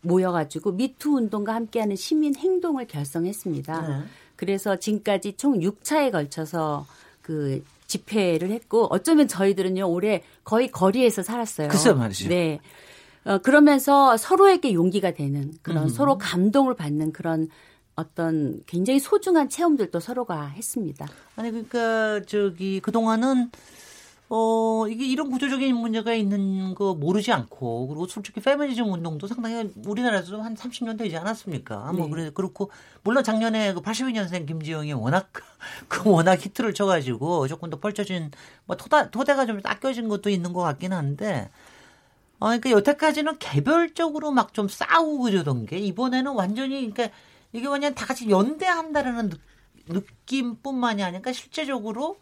모여가지고 0.00 0.72
미투 0.72 1.16
운동과 1.16 1.54
함께하는 1.54 1.96
시민 1.96 2.34
행동을 2.34 2.86
결성했습니다. 2.86 3.88
네. 3.88 4.04
그래서 4.36 4.76
지금까지 4.76 5.36
총 5.36 5.58
6차에 5.60 6.12
걸쳐서 6.12 6.86
그 7.22 7.62
집회를 7.88 8.50
했고 8.50 8.86
어쩌면 8.90 9.26
저희들은요 9.26 9.90
올해 9.90 10.22
거의 10.44 10.70
거리에서 10.70 11.22
살았어요. 11.22 11.68
글쎄 11.68 11.92
말이죠. 11.92 12.28
네. 12.28 12.60
어, 13.24 13.38
그러면서 13.38 14.16
서로에게 14.16 14.72
용기가 14.72 15.10
되는 15.12 15.52
그런 15.62 15.84
음. 15.84 15.88
서로 15.88 16.18
감동을 16.18 16.76
받는 16.76 17.12
그런 17.12 17.48
어떤 17.96 18.60
굉장히 18.66 19.00
소중한 19.00 19.48
체험들도 19.48 19.98
서로가 19.98 20.46
했습니다. 20.46 21.08
아니 21.34 21.50
그러니까 21.50 22.24
저기 22.26 22.78
그 22.80 22.92
동안은 22.92 23.50
어, 24.30 24.86
이게 24.88 25.06
이런 25.06 25.30
구조적인 25.30 25.74
문제가 25.74 26.12
있는 26.12 26.74
거 26.74 26.94
모르지 26.94 27.32
않고, 27.32 27.88
그리고 27.88 28.06
솔직히 28.06 28.40
페미니즘 28.40 28.92
운동도 28.92 29.26
상당히 29.26 29.70
우리나라에서 29.86 30.40
한 30.42 30.54
30년 30.54 30.98
되지 30.98 31.16
않았습니까? 31.16 31.76
뭐 31.78 31.92
네. 31.92 31.98
뭐, 31.98 32.08
그래, 32.10 32.30
그렇고, 32.34 32.70
물론 33.04 33.24
작년에 33.24 33.72
그 33.72 33.80
82년생 33.80 34.46
김지영이 34.46 34.92
워낙, 34.92 35.30
그 35.88 36.10
워낙 36.10 36.44
히트를 36.44 36.74
쳐가지고 36.74 37.48
조금 37.48 37.70
더 37.70 37.80
펼쳐진, 37.80 38.30
뭐 38.66 38.76
토다, 38.76 39.10
토대가 39.10 39.46
좀 39.46 39.62
닦여진 39.62 40.08
것도 40.08 40.28
있는 40.28 40.52
것 40.52 40.60
같긴 40.62 40.92
한데, 40.92 41.48
어, 42.40 42.46
그러니까 42.48 42.70
여태까지는 42.70 43.38
개별적으로 43.38 44.30
막 44.32 44.52
좀 44.54 44.68
싸우고 44.68 45.24
그러던 45.24 45.66
게 45.66 45.78
이번에는 45.78 46.32
완전히 46.32 46.90
그러니까 46.90 47.16
이게 47.52 47.66
완전 47.66 47.94
다 47.94 48.06
같이 48.06 48.28
연대한다라는 48.30 49.30
느, 49.88 50.00
낌뿐만이 50.26 51.02
아니라 51.02 51.32
실제적으로 51.32 52.18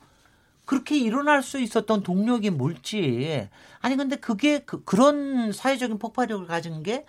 그렇게 0.67 0.99
일어날 0.99 1.43
수 1.43 1.59
있었던 1.59 2.03
동력이 2.03 2.51
뭘지 2.51 3.49
아니 3.81 3.97
근데 3.97 4.17
그게 4.17 4.59
그, 4.59 4.85
그런 4.85 5.53
사회적인 5.53 5.99
폭발력을 5.99 6.47
가진 6.47 6.83
게 6.83 7.07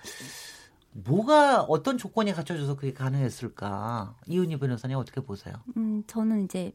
뭐가 0.94 1.64
어떤 1.64 1.98
조건이 1.98 2.34
갖춰져서 2.34 2.76
그게 2.76 2.94
가능했을까 2.94 4.16
이은희 4.28 4.58
변호사님 4.58 4.98
어떻게 4.98 5.22
보세요? 5.22 5.56
음 5.76 6.04
저는 6.08 6.46
이제 6.46 6.72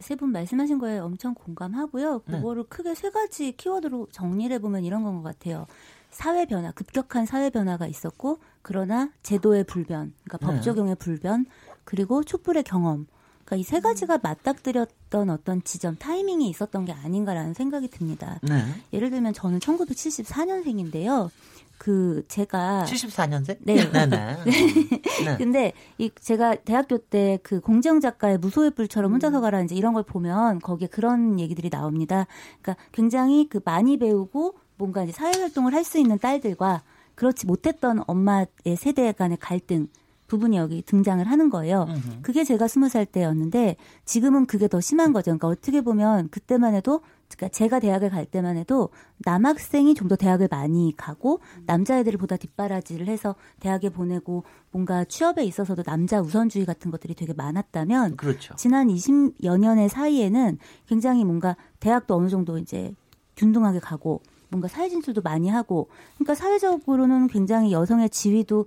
세 0.00 0.16
분 0.16 0.32
말씀하신 0.32 0.78
거에 0.78 0.98
엄청 0.98 1.34
공감하고요. 1.34 2.22
네. 2.26 2.36
그거를 2.38 2.62
네. 2.62 2.68
크게 2.70 2.94
세 2.94 3.10
가지 3.10 3.52
키워드로 3.52 4.08
정리를 4.12 4.54
해보면 4.56 4.82
이런 4.84 5.02
건 5.02 5.16
것 5.16 5.22
같아요. 5.22 5.66
사회 6.08 6.46
변화, 6.46 6.72
급격한 6.72 7.26
사회 7.26 7.50
변화가 7.50 7.86
있었고, 7.86 8.38
그러나 8.62 9.10
제도의 9.22 9.64
불변, 9.64 10.14
그러니까 10.24 10.38
네. 10.38 10.46
법 10.56 10.62
적용의 10.62 10.96
불변, 10.96 11.44
그리고 11.84 12.24
촛불의 12.24 12.62
경험. 12.64 13.06
그러니까 13.50 13.56
이 13.56 13.64
세 13.64 13.80
가지가 13.80 14.18
맞닥뜨렸던 14.22 15.28
어떤 15.28 15.62
지점, 15.64 15.96
타이밍이 15.96 16.48
있었던 16.50 16.84
게 16.84 16.92
아닌가라는 16.92 17.52
생각이 17.54 17.88
듭니다. 17.88 18.38
네. 18.42 18.62
예를 18.92 19.10
들면 19.10 19.32
저는 19.32 19.58
1974년생인데요. 19.58 21.30
그 21.76 22.22
제가 22.28 22.84
74년생? 22.86 23.56
네. 23.64 23.90
네, 23.90 24.06
네. 24.06 24.36
네. 25.24 25.36
근데 25.38 25.72
이 25.98 26.10
제가 26.20 26.54
대학교 26.56 26.98
때 26.98 27.38
그 27.42 27.60
공정 27.60 28.00
작가의 28.00 28.38
무소의 28.38 28.70
뿔처럼 28.72 29.12
혼자서 29.14 29.38
음. 29.38 29.42
가라 29.42 29.62
이제 29.62 29.74
이런 29.74 29.94
걸 29.94 30.02
보면 30.04 30.60
거기에 30.60 30.88
그런 30.88 31.40
얘기들이 31.40 31.70
나옵니다. 31.70 32.26
그러니까 32.60 32.84
굉장히 32.92 33.48
그 33.48 33.60
많이 33.64 33.98
배우고 33.98 34.54
뭔가 34.76 35.02
이제 35.04 35.12
사회 35.12 35.32
활동을 35.40 35.74
할 35.74 35.84
수 35.84 35.98
있는 35.98 36.18
딸들과 36.18 36.82
그렇지 37.16 37.46
못했던 37.46 38.02
엄마의 38.06 38.46
세대 38.76 39.10
간의 39.12 39.38
갈등 39.40 39.88
부분이 40.30 40.56
여기 40.56 40.80
등장을 40.82 41.22
하는 41.26 41.50
거예요. 41.50 41.88
그게 42.22 42.44
제가 42.44 42.68
스무 42.68 42.88
살 42.88 43.04
때였는데 43.04 43.76
지금은 44.04 44.46
그게 44.46 44.68
더 44.68 44.80
심한 44.80 45.12
거죠. 45.12 45.26
그러니까 45.32 45.48
어떻게 45.48 45.80
보면 45.80 46.28
그때만 46.30 46.74
해도 46.74 47.00
그러니까 47.28 47.48
제가 47.48 47.78
대학을 47.80 48.10
갈 48.10 48.24
때만 48.26 48.56
해도 48.56 48.90
남학생이 49.24 49.94
좀 49.94 50.10
더 50.10 50.16
대학을 50.16 50.48
많이 50.50 50.92
가고 50.96 51.38
남자애들을 51.66 52.18
보다 52.18 52.36
뒷바라지를 52.36 53.06
해서 53.06 53.36
대학에 53.60 53.88
보내고 53.88 54.42
뭔가 54.72 55.04
취업에 55.04 55.44
있어서도 55.44 55.84
남자 55.84 56.20
우선주의 56.20 56.66
같은 56.66 56.90
것들이 56.90 57.14
되게 57.14 57.32
많았다면 57.32 58.16
그렇죠. 58.16 58.54
지난 58.56 58.88
20여 58.88 59.56
년의 59.58 59.88
사이에는 59.88 60.58
굉장히 60.88 61.24
뭔가 61.24 61.56
대학도 61.78 62.16
어느 62.16 62.28
정도 62.28 62.58
이제 62.58 62.92
균등하게 63.36 63.78
가고 63.78 64.20
뭔가 64.50 64.68
사회 64.68 64.88
진출도 64.88 65.22
많이 65.22 65.48
하고 65.48 65.88
그러니까 66.16 66.34
사회적으로는 66.34 67.28
굉장히 67.28 67.72
여성의 67.72 68.10
지위도 68.10 68.66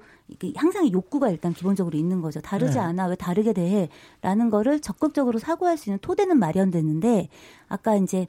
항상 0.55 0.91
욕구가 0.91 1.29
일단 1.29 1.53
기본적으로 1.53 1.97
있는 1.97 2.21
거죠. 2.21 2.41
다르지 2.41 2.75
네. 2.75 2.79
않아 2.79 3.07
왜 3.07 3.15
다르게 3.15 3.53
대해라는 3.53 4.49
거를 4.49 4.79
적극적으로 4.79 5.39
사고할 5.39 5.77
수 5.77 5.89
있는 5.89 5.99
토대는 5.99 6.39
마련됐는데 6.39 7.29
아까 7.67 7.95
이제 7.95 8.27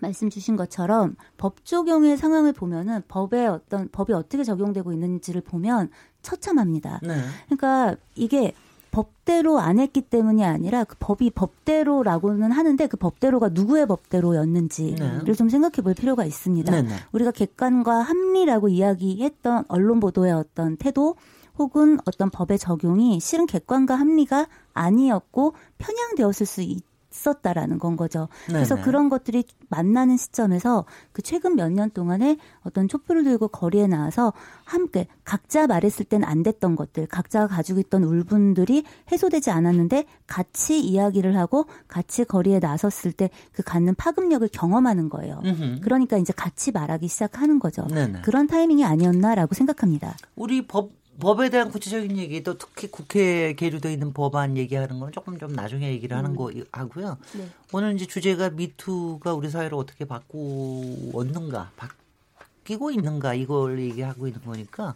말씀 0.00 0.28
주신 0.28 0.56
것처럼 0.56 1.14
법 1.36 1.64
적용의 1.64 2.16
상황을 2.16 2.52
보면은 2.52 3.02
법에 3.06 3.46
어떤 3.46 3.88
법이 3.88 4.12
어떻게 4.12 4.42
적용되고 4.42 4.92
있는지를 4.92 5.40
보면 5.40 5.90
처참합니다. 6.22 7.00
네. 7.02 7.14
그러니까 7.46 7.96
이게 8.16 8.52
법대로 8.94 9.58
안 9.58 9.80
했기 9.80 10.02
때문이 10.02 10.44
아니라 10.44 10.84
그 10.84 10.94
법이 11.00 11.30
법대로라고는 11.30 12.52
하는데 12.52 12.86
그 12.86 12.96
법대로가 12.96 13.48
누구의 13.48 13.88
법대로였는지를 13.88 15.24
네. 15.24 15.32
좀 15.32 15.48
생각해 15.48 15.82
볼 15.82 15.94
필요가 15.94 16.24
있습니다. 16.24 16.70
네, 16.70 16.82
네. 16.82 16.94
우리가 17.10 17.32
객관과 17.32 18.02
합리라고 18.02 18.68
이야기했던 18.68 19.64
언론 19.66 19.98
보도의 19.98 20.32
어떤 20.32 20.76
태도 20.76 21.16
혹은 21.58 21.98
어떤 22.06 22.30
법의 22.30 22.58
적용이 22.60 23.18
실은 23.18 23.46
객관과 23.46 23.96
합리가 23.96 24.46
아니었고 24.74 25.54
편향되었을 25.78 26.46
수 26.46 26.62
있, 26.62 26.84
있었다라는 27.14 27.78
건 27.78 27.96
거죠. 27.96 28.28
그래서 28.46 28.74
네네. 28.74 28.84
그런 28.84 29.08
것들이 29.08 29.44
만나는 29.68 30.16
시점에서 30.16 30.84
그 31.12 31.22
최근 31.22 31.54
몇 31.56 31.74
년 31.74 31.90
동안에 31.90 32.36
어떤 32.62 32.86
촛불을 32.88 33.24
들고 33.24 33.48
거리에 33.48 33.86
나와서 33.86 34.32
함께 34.64 35.06
각자 35.24 35.66
말했을 35.66 36.04
땐 36.04 36.22
안 36.24 36.42
됐던 36.42 36.76
것들, 36.76 37.06
각자가 37.06 37.48
가지고 37.48 37.80
있던 37.80 38.04
울분들이 38.04 38.84
해소되지 39.10 39.50
않았는데 39.50 40.04
같이 40.26 40.78
이야기를 40.80 41.36
하고 41.36 41.66
같이 41.88 42.24
거리에 42.24 42.58
나섰을 42.60 43.12
때 43.12 43.30
그 43.52 43.62
갖는 43.62 43.94
파급력을 43.94 44.46
경험하는 44.52 45.08
거예요. 45.08 45.40
음흠. 45.44 45.80
그러니까 45.82 46.16
이제 46.18 46.32
같이 46.36 46.72
말하기 46.72 47.08
시작하는 47.08 47.58
거죠. 47.58 47.86
네네. 47.86 48.22
그런 48.22 48.46
타이밍이 48.46 48.84
아니었나라고 48.84 49.54
생각합니다. 49.54 50.16
우리 50.36 50.66
법 50.66 50.90
법에 51.20 51.48
대한 51.48 51.70
구체적인 51.70 52.16
얘기 52.18 52.42
또 52.42 52.58
특히 52.58 52.88
국회에 52.88 53.54
계류되어 53.54 53.92
있는 53.92 54.12
법안 54.12 54.56
얘기하는 54.56 54.98
건 54.98 55.12
조금 55.12 55.38
좀 55.38 55.52
나중에 55.52 55.88
얘기를 55.88 56.16
하는 56.16 56.30
음. 56.30 56.36
거 56.36 56.50
하고요. 56.72 57.18
네. 57.36 57.48
오늘 57.72 57.94
이제 57.94 58.06
주제가 58.06 58.50
미투가 58.50 59.34
우리 59.34 59.48
사회를 59.48 59.76
어떻게 59.76 60.04
바꾸었는가, 60.04 61.70
바뀌고 61.76 62.90
있는가 62.90 63.34
이걸 63.34 63.80
얘기하고 63.80 64.26
있는 64.26 64.42
거니까 64.42 64.94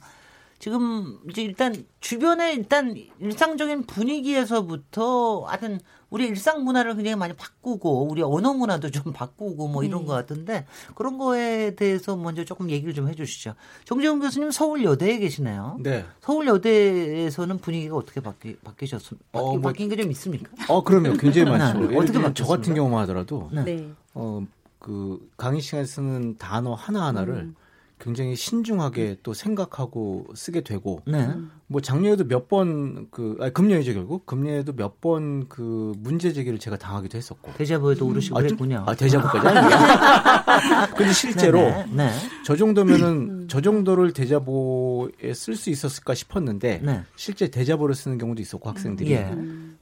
지금 0.58 1.18
이제 1.30 1.42
일단 1.42 1.84
주변에 2.00 2.52
일단 2.52 2.96
일상적인 3.20 3.84
분위기에서부터 3.84 5.44
하여튼 5.46 5.78
우리 6.10 6.26
일상 6.26 6.64
문화를 6.64 6.96
굉장히 6.96 7.16
많이 7.16 7.34
바꾸고 7.34 8.08
우리 8.10 8.22
언어 8.22 8.54
문화도 8.54 8.90
좀 8.90 9.12
바꾸고 9.12 9.68
뭐 9.68 9.84
이런 9.84 10.00
네. 10.00 10.06
것 10.06 10.12
같은데 10.14 10.66
그런 10.94 11.18
거에 11.18 11.74
대해서 11.76 12.16
먼저 12.16 12.44
조금 12.44 12.70
얘기를 12.70 12.92
좀 12.92 13.08
해주시죠. 13.08 13.54
정재훈 13.84 14.18
교수님 14.18 14.50
서울 14.50 14.82
여대에 14.84 15.18
계시네요. 15.18 15.78
네. 15.80 16.04
서울 16.20 16.46
여대에서는 16.48 17.58
분위기가 17.58 17.96
어떻게 17.96 18.20
바뀌, 18.20 18.56
바뀌셨습니까? 18.64 19.38
어, 19.38 19.52
뭐, 19.52 19.60
바뀐 19.60 19.88
게좀 19.88 20.10
있습니까? 20.12 20.50
어, 20.68 20.82
그럼요. 20.82 21.18
굉장히 21.18 21.50
많죠. 21.50 21.78
네. 21.78 21.84
어떻게 21.96 22.18
바뀌었습니까? 22.18 22.34
저 22.34 22.46
같은 22.46 22.74
경우만 22.74 23.02
하더라도 23.02 23.50
네. 23.52 23.88
어, 24.14 24.44
그 24.78 25.28
강의 25.36 25.60
시간에 25.60 25.84
쓰는 25.84 26.36
단어 26.38 26.74
하나 26.74 27.06
하나를 27.06 27.34
음. 27.34 27.54
굉장히 28.00 28.36
신중하게 28.36 29.18
또 29.22 29.34
생각하고 29.34 30.26
쓰게 30.34 30.60
되고 30.62 31.00
네. 31.06 31.28
뭐 31.66 31.80
작년에도 31.80 32.24
몇 32.26 32.48
번그 32.48 33.36
아니 33.40 33.52
금년이죠 33.52 33.94
결국 33.94 34.24
금년에도 34.26 34.72
몇 34.74 35.00
번 35.00 35.46
그 35.48 35.92
문제 35.98 36.32
제기를 36.32 36.58
제가 36.58 36.76
당하기도 36.76 37.16
했었고 37.16 37.52
대자보에도 37.56 38.06
오르시고 38.06 38.38
아, 38.38 38.42
그랬군요. 38.42 38.84
아 38.86 38.94
대자보까지 38.94 39.46
아니에요. 39.48 40.88
근데 40.96 41.12
실제로 41.12 41.60
네, 41.60 41.86
네. 41.92 42.06
네. 42.06 42.12
저 42.44 42.56
정도면은 42.56 43.06
음. 43.08 43.46
저 43.48 43.60
정도를 43.60 44.12
대자보에 44.12 45.32
쓸 45.34 45.56
수 45.56 45.70
있었을까 45.70 46.14
싶었는데 46.14 46.80
네. 46.82 47.02
실제 47.16 47.48
대자보를 47.48 47.94
쓰는 47.94 48.18
경우도 48.18 48.42
있었고 48.42 48.68
학생들이 48.68 49.12
예. 49.12 49.30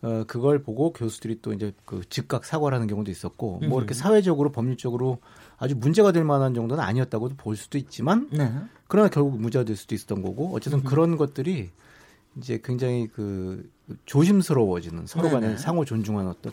어 0.02 0.24
그걸 0.26 0.62
보고 0.62 0.92
교수들이 0.92 1.40
또 1.42 1.52
이제 1.52 1.72
그 1.85 2.02
즉각 2.09 2.44
사과를 2.44 2.76
하는 2.76 2.87
경우도 2.87 3.11
있었고 3.11 3.61
뭐 3.68 3.79
이렇게 3.81 3.92
음. 3.92 3.96
사회적으로 3.96 4.52
법률적으로 4.52 5.18
아주 5.59 5.75
문제가 5.77 6.12
될 6.12 6.25
만한 6.25 6.55
정도는 6.55 6.83
아니었다고도 6.83 7.37
볼 7.37 7.57
수도 7.57 7.79
있지만 7.79 8.29
네. 8.31 8.53
그러나 8.88 9.09
결국 9.09 9.40
무죄가 9.40 9.64
될 9.64 9.77
수도 9.77 9.95
있었던 9.95 10.23
거고 10.23 10.55
어쨌든 10.55 10.81
음. 10.81 10.85
그런 10.85 11.16
것들이 11.16 11.71
이제 12.37 12.61
굉장히 12.62 13.09
그 13.09 13.69
조심스러워지는 14.05 15.07
서로 15.07 15.31
간에 15.31 15.49
네. 15.49 15.57
상호 15.57 15.85
존중하는 15.85 16.31
어떤 16.31 16.53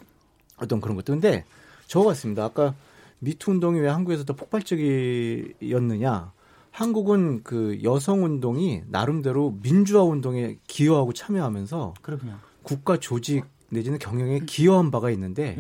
어떤 0.58 0.80
그런 0.80 0.96
것들. 0.96 1.16
근데 1.16 1.46
저 1.88 2.02
같습니다. 2.04 2.46
아까 2.46 2.74
미투 3.20 3.52
운동이 3.52 3.80
왜 3.80 3.90
한국에서 3.90 4.24
더 4.24 4.34
폭발적이었느냐? 4.36 6.32
한국은 6.72 7.44
그 7.44 7.80
여성 7.84 8.24
운동이 8.24 8.82
나름대로 8.88 9.58
민주화 9.62 10.04
운동에 10.04 10.58
기여하고 10.68 11.14
참여하면서 11.14 11.94
그렇군요. 12.02 12.40
국가 12.64 12.98
조직 12.98 13.46
내지는 13.70 14.00
경영에 14.00 14.40
기여한 14.46 14.90
바가 14.90 15.12
있는데 15.12 15.58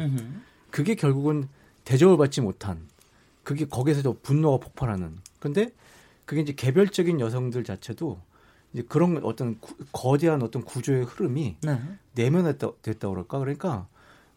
그게 0.72 0.96
결국은 0.96 1.48
대접을 1.84 2.18
받지 2.18 2.42
못한 2.42 2.88
그게 3.44 3.66
거기에서도 3.66 4.20
분노가 4.22 4.64
폭발하는. 4.66 5.18
근데 5.40 5.72
그게 6.26 6.42
이제 6.42 6.54
개별적인 6.54 7.20
여성들 7.20 7.64
자체도 7.64 8.20
이제 8.74 8.84
그런 8.88 9.20
어떤 9.24 9.60
구, 9.60 9.76
거대한 9.92 10.42
어떤 10.42 10.64
구조의 10.64 11.04
흐름이 11.06 11.58
네. 11.62 11.80
내면했다 12.16 12.72
됐다 12.82 13.10
그럴까 13.10 13.40
그러니까 13.40 13.88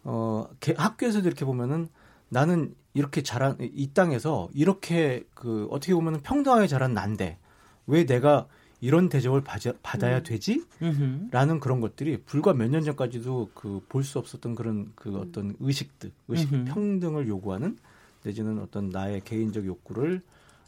어 0.05 0.49
개, 0.61 0.75
학교에서도 0.77 1.27
이렇게 1.27 1.45
보면은 1.45 1.89
나는 2.29 2.75
이렇게 2.95 3.23
자란 3.23 3.57
이 3.61 3.91
땅에서 3.95 4.49
이렇게 4.53 5.25
그 5.35 5.69
어떻게 5.71 5.95
보면은 5.95 6.21
평등하게 6.23 6.67
자란 6.67 6.93
난데 6.95 7.39
왜 7.87 8.05
내가 8.05 8.47
이런 8.81 9.09
대접을 9.09 9.43
받아, 9.43 9.73
받아야 9.83 10.19
음. 10.19 10.23
되지? 10.25 10.65
음흠. 10.83 11.29
라는 11.31 11.61
그런 11.61 11.81
것들이 11.81 12.19
불과 12.25 12.53
몇 12.53 12.69
년 12.69 12.83
전까지도 12.83 13.51
그 13.55 13.81
볼 13.89 14.03
수 14.05 14.19
없었던 14.19 14.55
그런 14.55 14.93
그 14.97 15.17
어떤 15.19 15.55
의식들, 15.61 16.11
의식 16.29 16.53
음흠. 16.53 16.65
평등을 16.73 17.29
요구하는 17.29 17.79
내지는 18.27 18.59
어떤 18.61 18.91
나의 18.91 19.21
개인적 19.25 19.65
욕구를 19.67 20.21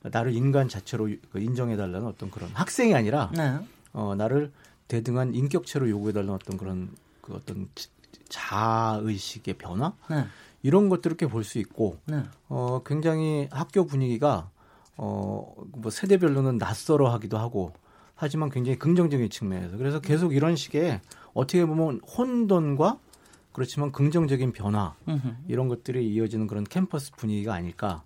나를 0.02 0.32
인간 0.32 0.68
자체로 0.68 1.08
그 1.32 1.40
인정해달라는 1.40 2.06
어떤 2.06 2.30
그런 2.30 2.48
학생이 2.54 2.94
아니라 2.94 3.32
네. 3.34 3.58
어, 3.92 4.14
나를 4.14 4.52
대등한 4.86 5.34
인격체로 5.34 5.90
요구해달라는 5.90 6.34
어떤 6.34 6.56
그런 6.56 6.90
그 7.20 7.34
어떤 7.34 7.68
자의식의 8.28 9.54
변화 9.54 9.92
네. 10.08 10.24
이런 10.62 10.88
것들을 10.88 11.16
이렇게 11.16 11.26
볼 11.30 11.42
수 11.44 11.58
있고 11.58 11.98
네. 12.06 12.22
어, 12.48 12.80
굉장히 12.86 13.48
학교 13.50 13.84
분위기가 13.86 14.50
어 14.96 15.54
뭐 15.72 15.90
세대별로는 15.90 16.58
낯설어 16.58 17.10
하기도 17.12 17.38
하고 17.38 17.72
하지만 18.14 18.50
굉장히 18.50 18.78
긍정적인 18.78 19.30
측면에서 19.30 19.76
그래서 19.76 20.00
계속 20.00 20.34
이런 20.34 20.56
식의 20.56 21.00
어떻게 21.34 21.64
보면 21.64 22.00
혼돈과 22.00 22.98
그렇지만 23.58 23.90
긍정적인 23.90 24.52
변화 24.52 24.94
이런 25.48 25.66
것들이 25.66 26.08
이어지는 26.14 26.46
그런 26.46 26.62
캠퍼스 26.62 27.10
분위기가 27.10 27.54
아닐까 27.54 28.04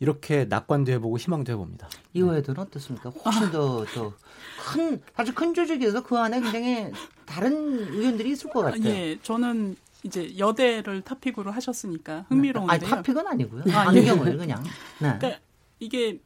이렇게 0.00 0.44
낙관도 0.44 0.90
해보고 0.90 1.18
희망도 1.18 1.52
해봅니다. 1.52 1.88
이화여대는 2.14 2.60
어떻습니까? 2.60 3.10
훨씬 3.10 3.52
더 3.52 3.84
더큰 3.84 5.00
사실 5.14 5.34
큰 5.36 5.54
조직에서 5.54 6.02
그 6.02 6.18
안에 6.18 6.40
굉장히 6.40 6.90
다른 7.26 7.94
의견들이 7.94 8.32
있을 8.32 8.50
것 8.50 8.62
같아요. 8.62 8.84
예, 8.86 9.16
저는 9.22 9.76
이제 10.02 10.36
여대를 10.36 11.02
topic으로 11.02 11.52
하셨으니까 11.52 12.26
흥미로운데요. 12.28 12.72
아니 12.72 12.84
topic은 12.84 13.24
아니고요. 13.24 13.62
아, 13.72 13.90
안경을 13.90 14.36
그냥. 14.36 14.64
네. 14.98 15.16
그러니까 15.16 15.40
이게 15.78 16.20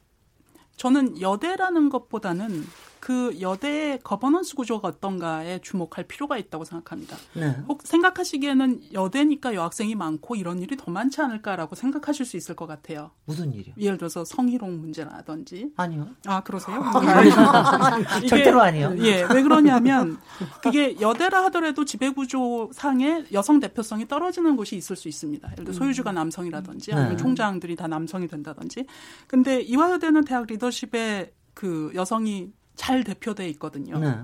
저는 0.77 1.21
여대라는 1.21 1.90
것보다는 1.90 2.64
그 3.00 3.37
여대의 3.40 4.00
거버넌스 4.02 4.54
구조가 4.56 4.88
어떤가에 4.88 5.61
주목할 5.61 6.04
필요가 6.09 6.37
있다고 6.37 6.64
생각합니다. 6.64 7.16
네. 7.35 7.56
혹 7.68 7.82
생각하시기에는 7.82 8.92
여대니까 8.92 9.54
여학생이 9.54 9.94
많고 9.94 10.37
이런 10.37 10.61
일이 10.61 10.76
더 10.76 10.90
많지 10.90 11.20
않을까라고 11.20 11.74
생각하실 11.76 12.26
수 12.26 12.37
있을 12.37 12.56
것 12.56 12.66
같아요. 12.66 13.11
무슨 13.24 13.52
일이요? 13.52 13.74
예를 13.78 13.98
들어서 13.98 14.24
성희롱 14.24 14.80
문제라든지. 14.80 15.72
아니요. 15.76 16.09
아 16.26 16.42
그러세요? 16.42 16.82
이게, 18.18 18.26
절대로 18.26 18.61
아니요. 18.61 18.94
예, 18.98 19.22
왜 19.22 19.42
그러냐면 19.42 20.18
그게 20.62 21.00
여대라 21.00 21.44
하더라도 21.44 21.85
지배 21.85 22.11
구조 22.11 22.70
상에 22.72 23.24
여성 23.32 23.61
대표성이 23.61 24.09
떨어지는 24.09 24.56
곳이 24.56 24.76
있을 24.76 24.96
수 24.96 25.09
있습니다. 25.09 25.52
예를 25.52 25.64
들어 25.64 25.74
소유주가 25.76 26.12
남성이라든지 26.12 26.92
아니면 26.92 27.11
네. 27.12 27.16
총장들이 27.16 27.76
다 27.76 27.87
남성이 27.87 28.26
된다든지. 28.28 28.87
근데 29.26 29.61
이화여대는 29.61 30.24
대학 30.24 30.46
리더십에 30.46 31.32
그 31.54 31.90
여성이 31.94 32.52
잘 32.76 33.02
대표돼 33.04 33.48
있거든요. 33.50 33.98
네. 33.98 34.18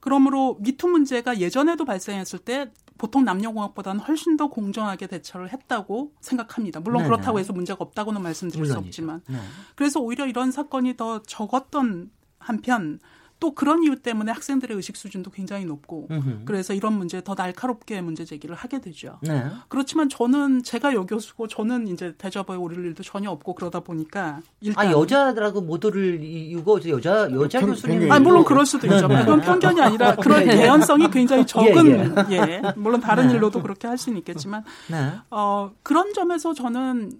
그러므로 0.00 0.58
미투 0.60 0.86
문제가 0.88 1.38
예전에도 1.38 1.86
발생했을 1.86 2.38
때 2.40 2.70
보통 2.98 3.24
남녀공학보다는 3.24 4.00
훨씬 4.02 4.36
더 4.36 4.48
공정하게 4.48 5.06
대처를 5.06 5.50
했다고 5.52 6.12
생각합니다. 6.20 6.80
물론 6.80 6.98
네네. 7.02 7.08
그렇다고 7.08 7.38
해서 7.38 7.52
문제가 7.52 7.78
없다고는 7.80 8.22
말씀드릴 8.22 8.60
물론이죠. 8.62 8.82
수 8.82 8.86
없지만. 8.86 9.22
네. 9.28 9.38
그래서 9.74 10.00
오히려 10.00 10.26
이런 10.26 10.52
사건이 10.52 10.96
더 10.96 11.22
적었던 11.22 12.10
한편 12.38 13.00
또 13.44 13.50
그런 13.54 13.82
이유 13.82 13.96
때문에 13.96 14.32
학생들의 14.32 14.74
의식 14.74 14.96
수준도 14.96 15.30
굉장히 15.30 15.66
높고 15.66 16.08
으흠. 16.10 16.44
그래서 16.46 16.72
이런 16.72 16.94
문제 16.94 17.22
더 17.22 17.34
날카롭게 17.34 18.00
문제 18.00 18.24
제기를 18.24 18.56
하게 18.56 18.80
되죠. 18.80 19.18
네. 19.20 19.44
그렇지만 19.68 20.08
저는 20.08 20.62
제가 20.62 20.94
여교수고 20.94 21.46
저는 21.46 21.88
이제 21.88 22.14
대접에 22.16 22.56
오를 22.56 22.86
일도 22.86 23.02
전혀 23.02 23.30
없고 23.30 23.54
그러다 23.54 23.80
보니까 23.80 24.40
일단 24.62 24.86
아 24.86 24.90
여자들하고 24.90 25.60
모두를 25.60 26.24
이유고 26.24 26.88
여자 26.88 27.30
여자 27.32 27.60
편, 27.60 27.68
교수님 27.68 28.10
아 28.10 28.18
물론 28.18 28.44
그럴 28.44 28.64
수도 28.64 28.86
있죠. 28.86 29.08
네, 29.08 29.14
네. 29.14 29.20
그건 29.20 29.42
편견이 29.42 29.78
아니라 29.78 30.16
그런 30.16 30.46
네. 30.46 30.56
개연성이 30.56 31.10
굉장히 31.10 31.44
적은 31.44 31.86
예, 32.30 32.36
예. 32.36 32.36
예. 32.36 32.62
물론 32.76 33.02
다른 33.02 33.28
네. 33.28 33.34
일로도 33.34 33.60
그렇게 33.60 33.86
할 33.86 33.98
수는 33.98 34.16
있겠지만 34.20 34.64
네. 34.90 35.12
어 35.28 35.70
그런 35.82 36.14
점에서 36.14 36.54
저는 36.54 37.12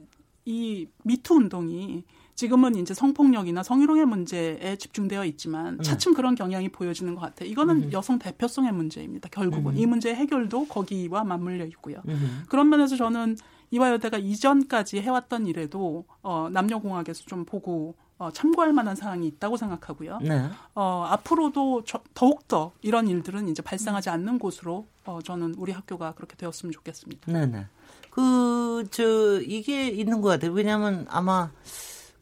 이 0.46 0.88
미투 1.02 1.34
운동이 1.34 2.04
지금은 2.35 2.77
이제 2.77 2.94
성폭력이나 2.94 3.62
성희롱의 3.62 4.07
문제에 4.07 4.77
집중되어 4.77 5.25
있지만 5.27 5.75
음. 5.75 5.83
차츰 5.83 6.14
그런 6.14 6.35
경향이 6.35 6.70
보여지는 6.70 7.14
것 7.14 7.20
같아요. 7.20 7.49
이거는 7.49 7.85
음. 7.85 7.92
여성 7.92 8.18
대표성의 8.18 8.73
문제입니다. 8.73 9.29
결국은 9.31 9.73
음. 9.73 9.79
이 9.79 9.87
문제의 9.87 10.16
해결도 10.16 10.66
거기와 10.66 11.25
맞물려 11.25 11.64
있고요. 11.66 12.03
음. 12.09 12.44
그런 12.49 12.68
면에서 12.68 12.97
저는 12.97 13.37
이화여대가 13.70 14.18
이전까지 14.18 15.01
해왔던 15.01 15.47
일에도 15.47 16.05
어, 16.23 16.49
남녀공학에서 16.53 17.25
좀 17.27 17.44
보고 17.44 17.94
어, 18.18 18.31
참고할 18.31 18.73
만한 18.73 18.94
사항이 18.94 19.27
있다고 19.27 19.57
생각하고요. 19.57 20.20
네. 20.23 20.49
어, 20.75 21.05
앞으로도 21.09 21.83
저, 21.85 22.01
더욱더 22.14 22.73
이런 22.83 23.09
일들은 23.09 23.49
이제 23.49 23.62
발생하지 23.62 24.11
않는 24.11 24.38
곳으로 24.38 24.87
어, 25.05 25.18
저는 25.23 25.55
우리 25.59 25.73
학교가 25.73 26.14
그렇게 26.14 26.37
되었으면 26.37 26.73
좋겠습니다. 26.73 27.33
네네. 27.33 27.66
그, 28.11 28.87
저, 28.92 29.40
이게 29.40 29.88
있는 29.88 30.20
것 30.20 30.29
같아요. 30.29 30.53
왜냐하면 30.53 31.07
아마 31.09 31.51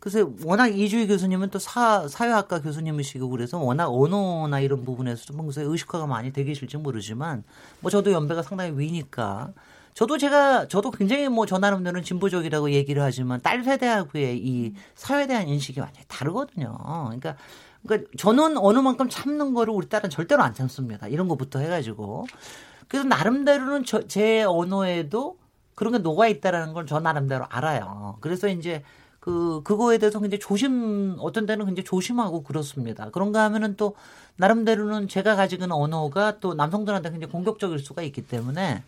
글쎄 0.02 0.24
워낙 0.44 0.66
이주희 0.76 1.06
교수님은 1.06 1.50
또 1.50 1.60
사, 1.60 2.08
사회학과 2.08 2.60
교수님이시고 2.60 3.28
그래서 3.28 3.56
워낙 3.58 3.86
언어나 3.86 4.58
이런 4.58 4.84
부분에서 4.84 5.24
좀 5.26 5.36
평소에 5.36 5.62
의식화가 5.62 6.08
많이 6.08 6.32
되게 6.32 6.48
계실지 6.48 6.76
모르지만 6.78 7.44
뭐 7.78 7.88
저도 7.88 8.10
연배가 8.10 8.42
상당히 8.42 8.72
위니까 8.76 9.52
저도 9.94 10.18
제가 10.18 10.66
저도 10.66 10.90
굉장히 10.90 11.28
뭐 11.28 11.46
저 11.46 11.58
나름대로는 11.58 12.02
진보적이라고 12.02 12.72
얘기를 12.72 13.00
하지만 13.00 13.40
딸 13.42 13.62
세대하고의 13.62 14.38
이 14.44 14.74
사회에 14.96 15.28
대한 15.28 15.46
인식이 15.46 15.78
완전히 15.78 16.04
다르거든요. 16.08 16.76
그러니까 17.04 17.36
그러니까 17.86 18.10
저는 18.18 18.58
어느 18.58 18.80
만큼 18.80 19.08
참는 19.08 19.54
거를 19.54 19.72
우리 19.72 19.88
딸은 19.88 20.10
절대로 20.10 20.42
안 20.42 20.52
참습니다. 20.52 21.06
이런 21.06 21.28
것부터 21.28 21.60
해가지고 21.60 22.26
그래서 22.88 23.06
나름대로는 23.06 23.84
저, 23.84 24.08
제 24.08 24.42
언어에도 24.42 25.38
그런 25.76 25.92
게 25.92 26.00
녹아 26.00 26.26
있다라는 26.26 26.74
걸 26.74 26.86
저 26.86 26.98
나름대로 26.98 27.46
알아요. 27.50 28.16
그래서 28.20 28.48
이제 28.48 28.82
그 29.22 29.61
그거에 29.62 29.98
대해서 29.98 30.18
굉장히 30.18 30.40
조심 30.40 31.14
어떤 31.20 31.46
때는 31.46 31.64
굉장히 31.64 31.85
조심하고 31.85 32.42
그렇습니다. 32.42 33.08
그런가 33.11 33.44
하면은 33.44 33.76
또 33.76 33.94
나름대로는 34.35 35.06
제가 35.06 35.37
가지고 35.37 35.62
있는 35.62 35.76
언어가 35.76 36.40
또 36.40 36.54
남성들한테 36.54 37.08
굉장히 37.11 37.30
공격적일 37.30 37.78
수가 37.78 38.02
있기 38.02 38.22
때문에 38.22 38.82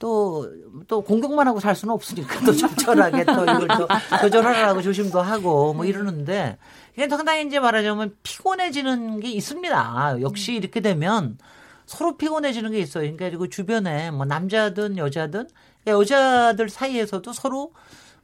또, 0.00 0.50
또 0.88 1.02
공격만 1.02 1.46
하고 1.46 1.60
살 1.60 1.76
수는 1.76 1.94
없으니까 1.94 2.44
또 2.44 2.52
적절하게 2.52 3.24
또 3.24 3.44
이걸 3.44 3.68
또 3.68 3.86
조절하라고 4.20 4.82
조심도 4.82 5.20
하고 5.22 5.72
뭐 5.74 5.84
이러는데 5.84 6.58
이게 6.94 7.08
상당히 7.08 7.46
이제 7.46 7.60
말하자면 7.60 8.16
피곤해지는 8.24 9.20
게 9.20 9.30
있습니다. 9.30 10.16
역시 10.22 10.54
이렇게 10.54 10.80
되면 10.80 11.38
서로 11.86 12.16
피곤해지는 12.16 12.72
게 12.72 12.80
있어요. 12.80 13.02
그러니까 13.02 13.26
그리고 13.26 13.48
주변에 13.48 14.10
뭐 14.10 14.26
남자든 14.26 14.98
여자든 14.98 15.46
그러니까 15.84 16.00
여자들 16.00 16.68
사이에서도 16.68 17.32
서로 17.32 17.70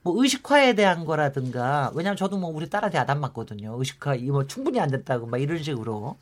뭐 0.09 0.23
의식화에 0.23 0.75
대한 0.75 1.05
거라든가 1.05 1.92
왜냐하면 1.94 2.16
저도 2.16 2.38
뭐 2.38 2.49
우리 2.51 2.71
딸한테 2.71 2.97
야단 2.97 3.21
맞거든요. 3.21 3.77
의식화 3.79 4.14
이뭐 4.14 4.47
충분히 4.47 4.81
안 4.81 4.90
됐다고 4.90 5.27
막 5.27 5.37
이런 5.38 5.62
식으로. 5.62 6.16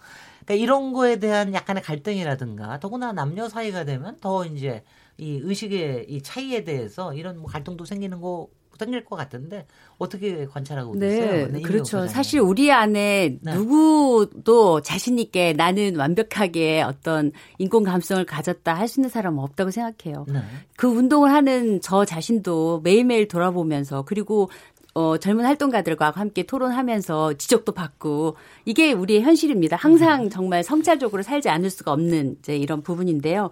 그러니까 0.44 0.54
이런 0.54 0.92
거에 0.92 1.16
대한 1.20 1.54
약간의 1.54 1.84
갈등이라든가 1.84 2.80
더구나 2.80 3.12
남녀 3.12 3.48
사이가 3.48 3.84
되면 3.84 4.18
더 4.20 4.44
이제 4.44 4.82
이 5.18 5.40
의식의 5.42 6.06
이 6.08 6.20
차이에 6.20 6.64
대해서 6.64 7.14
이런 7.14 7.38
뭐 7.38 7.46
갈등도 7.46 7.84
생기는 7.84 8.20
거 8.20 8.48
생길 8.78 9.04
것 9.04 9.16
같은데 9.16 9.66
어떻게 9.98 10.46
관찰하고 10.46 10.94
네, 10.96 11.08
계세요? 11.08 11.48
네, 11.50 11.60
그렇죠. 11.60 11.96
보장님. 11.98 12.08
사실 12.08 12.40
우리 12.40 12.72
안에 12.72 13.38
네. 13.40 13.54
누구도 13.54 14.80
자신 14.82 15.18
있게 15.18 15.52
나는 15.52 15.96
완벽하게 15.96 16.82
어떤 16.82 17.32
인권 17.58 17.82
감성을 17.84 18.24
가졌다 18.24 18.74
할 18.74 18.86
수 18.86 19.00
있는 19.00 19.10
사람은 19.10 19.42
없다고 19.42 19.70
생각해요. 19.70 20.26
네. 20.28 20.40
그 20.76 20.86
운동을 20.86 21.32
하는 21.32 21.80
저 21.80 22.04
자신도 22.04 22.80
매일매일 22.84 23.26
돌아보면서 23.28 24.02
그리고 24.02 24.48
어, 24.94 25.18
젊은 25.18 25.44
활동가들과 25.44 26.12
함께 26.12 26.44
토론하면서 26.44 27.34
지적도 27.34 27.72
받고 27.72 28.36
이게 28.64 28.92
우리의 28.92 29.20
현실입니다. 29.22 29.76
항상 29.76 30.24
음. 30.24 30.30
정말 30.30 30.62
성찰적으로 30.64 31.22
살지 31.22 31.50
않을 31.50 31.68
수가 31.68 31.92
없는 31.92 32.36
이제 32.38 32.56
이런 32.56 32.80
부분인데요. 32.82 33.50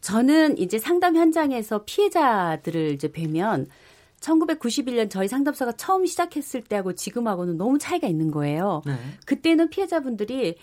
저는 0.00 0.58
이제 0.58 0.78
상담 0.78 1.16
현장에서 1.16 1.82
피해자들을 1.84 2.92
이제 2.92 3.10
뵈면 3.10 3.66
1991년 4.20 5.10
저희 5.10 5.28
상담소가 5.28 5.72
처음 5.72 6.06
시작했을 6.06 6.62
때하고 6.62 6.94
지금하고는 6.94 7.56
너무 7.56 7.78
차이가 7.78 8.08
있는 8.08 8.30
거예요. 8.30 8.82
네. 8.86 8.94
그때는 9.24 9.68
피해자분들이 9.70 10.56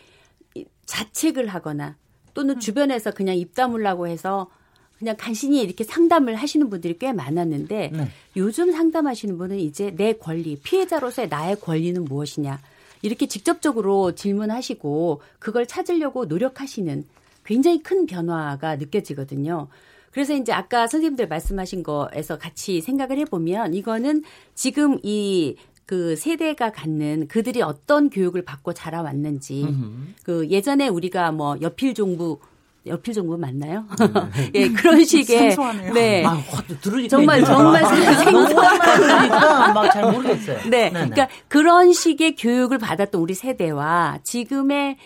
자책을 0.86 1.48
하거나 1.48 1.98
또는 2.34 2.56
음. 2.56 2.60
주변에서 2.60 3.12
그냥 3.12 3.38
입 3.38 3.54
다물라고 3.56 4.08
해서 4.08 4.50
그냥 4.98 5.16
간신히 5.18 5.62
이렇게 5.62 5.84
상담을 5.84 6.36
하시는 6.36 6.70
분들이 6.70 6.98
꽤 6.98 7.14
많았는데 7.14 7.92
네. 7.94 8.08
요즘 8.38 8.72
상담하시는 8.72 9.38
분은 9.38 9.60
이제 9.60 9.92
내 9.96 10.14
권리, 10.14 10.56
피해자로서의 10.58 11.30
나의 11.30 11.60
권리는 11.60 12.04
무엇이냐 12.06 12.60
이렇게 13.02 13.28
직접적으로 13.28 14.16
질문하시고 14.16 15.22
그걸 15.40 15.66
찾으려고 15.66 16.26
노력하시는 16.26 17.04
굉장히 17.44 17.84
큰 17.84 18.06
변화가 18.06 18.78
느껴지거든요. 18.78 19.68
그래서 20.14 20.34
이제 20.36 20.54
아까 20.54 20.88
선생님들 20.88 21.28
말씀하신 21.28 21.84
거에서 21.84 22.38
같이 22.38 22.82
생각을 22.82 23.18
해보면 23.18 23.74
이거는 23.74 24.24
지금 24.54 25.00
이그 25.02 26.16
세대가 26.16 26.72
갖는 26.72 27.28
그들이 27.28 27.64
어떤 27.64 28.12
교육을 28.12 28.44
받고 28.44 28.74
자라왔는지 28.74 29.64
음흠. 29.64 29.92
그 30.24 30.48
예전에 30.50 30.88
우리가 30.88 31.32
뭐 31.32 31.58
여필 31.62 31.96
종부 31.96 32.40
여필 32.86 33.14
정부 33.14 33.38
맞나요? 33.38 33.86
네. 33.98 34.52
예, 34.56 34.70
그런 34.70 35.04
식의 35.04 35.26
생소하네요. 35.26 35.94
네. 35.94 36.24
아, 36.26 36.38
들으니까 36.82 37.08
정말 37.08 37.44
정말 37.44 37.86
생소하니까 37.86 39.74
막잘 39.74 40.12
모르겠어요. 40.12 40.58
네. 40.70 40.90
네네. 40.90 40.92
그러니까 40.92 41.30
그런 41.48 41.94
식의 41.94 42.36
교육을 42.36 42.78
받았던 42.78 43.22
우리 43.22 43.34
세대와 43.34 44.20
지금의 44.24 44.98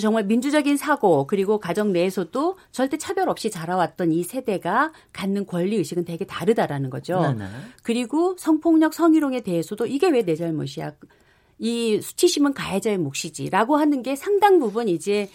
정말 0.00 0.24
민주적인 0.24 0.76
사고 0.76 1.26
그리고 1.26 1.58
가정 1.58 1.92
내에서도 1.92 2.58
절대 2.72 2.98
차별 2.98 3.28
없이 3.28 3.50
자라왔던 3.50 4.12
이 4.12 4.24
세대가 4.24 4.92
갖는 5.12 5.46
권리 5.46 5.76
의식은 5.76 6.04
되게 6.04 6.24
다르다라는 6.24 6.90
거죠. 6.90 7.20
네네. 7.20 7.44
그리고 7.82 8.34
성폭력, 8.38 8.94
성희롱에 8.94 9.40
대해서도 9.42 9.86
이게 9.86 10.08
왜 10.08 10.22
내 10.26 10.34
잘못이야? 10.34 10.92
이 11.58 12.00
수치심은 12.02 12.52
가해자의 12.52 12.98
몫이지라고 12.98 13.76
하는 13.76 14.02
게 14.02 14.16
상당 14.16 14.58
부분 14.58 14.88
이제 14.88 15.30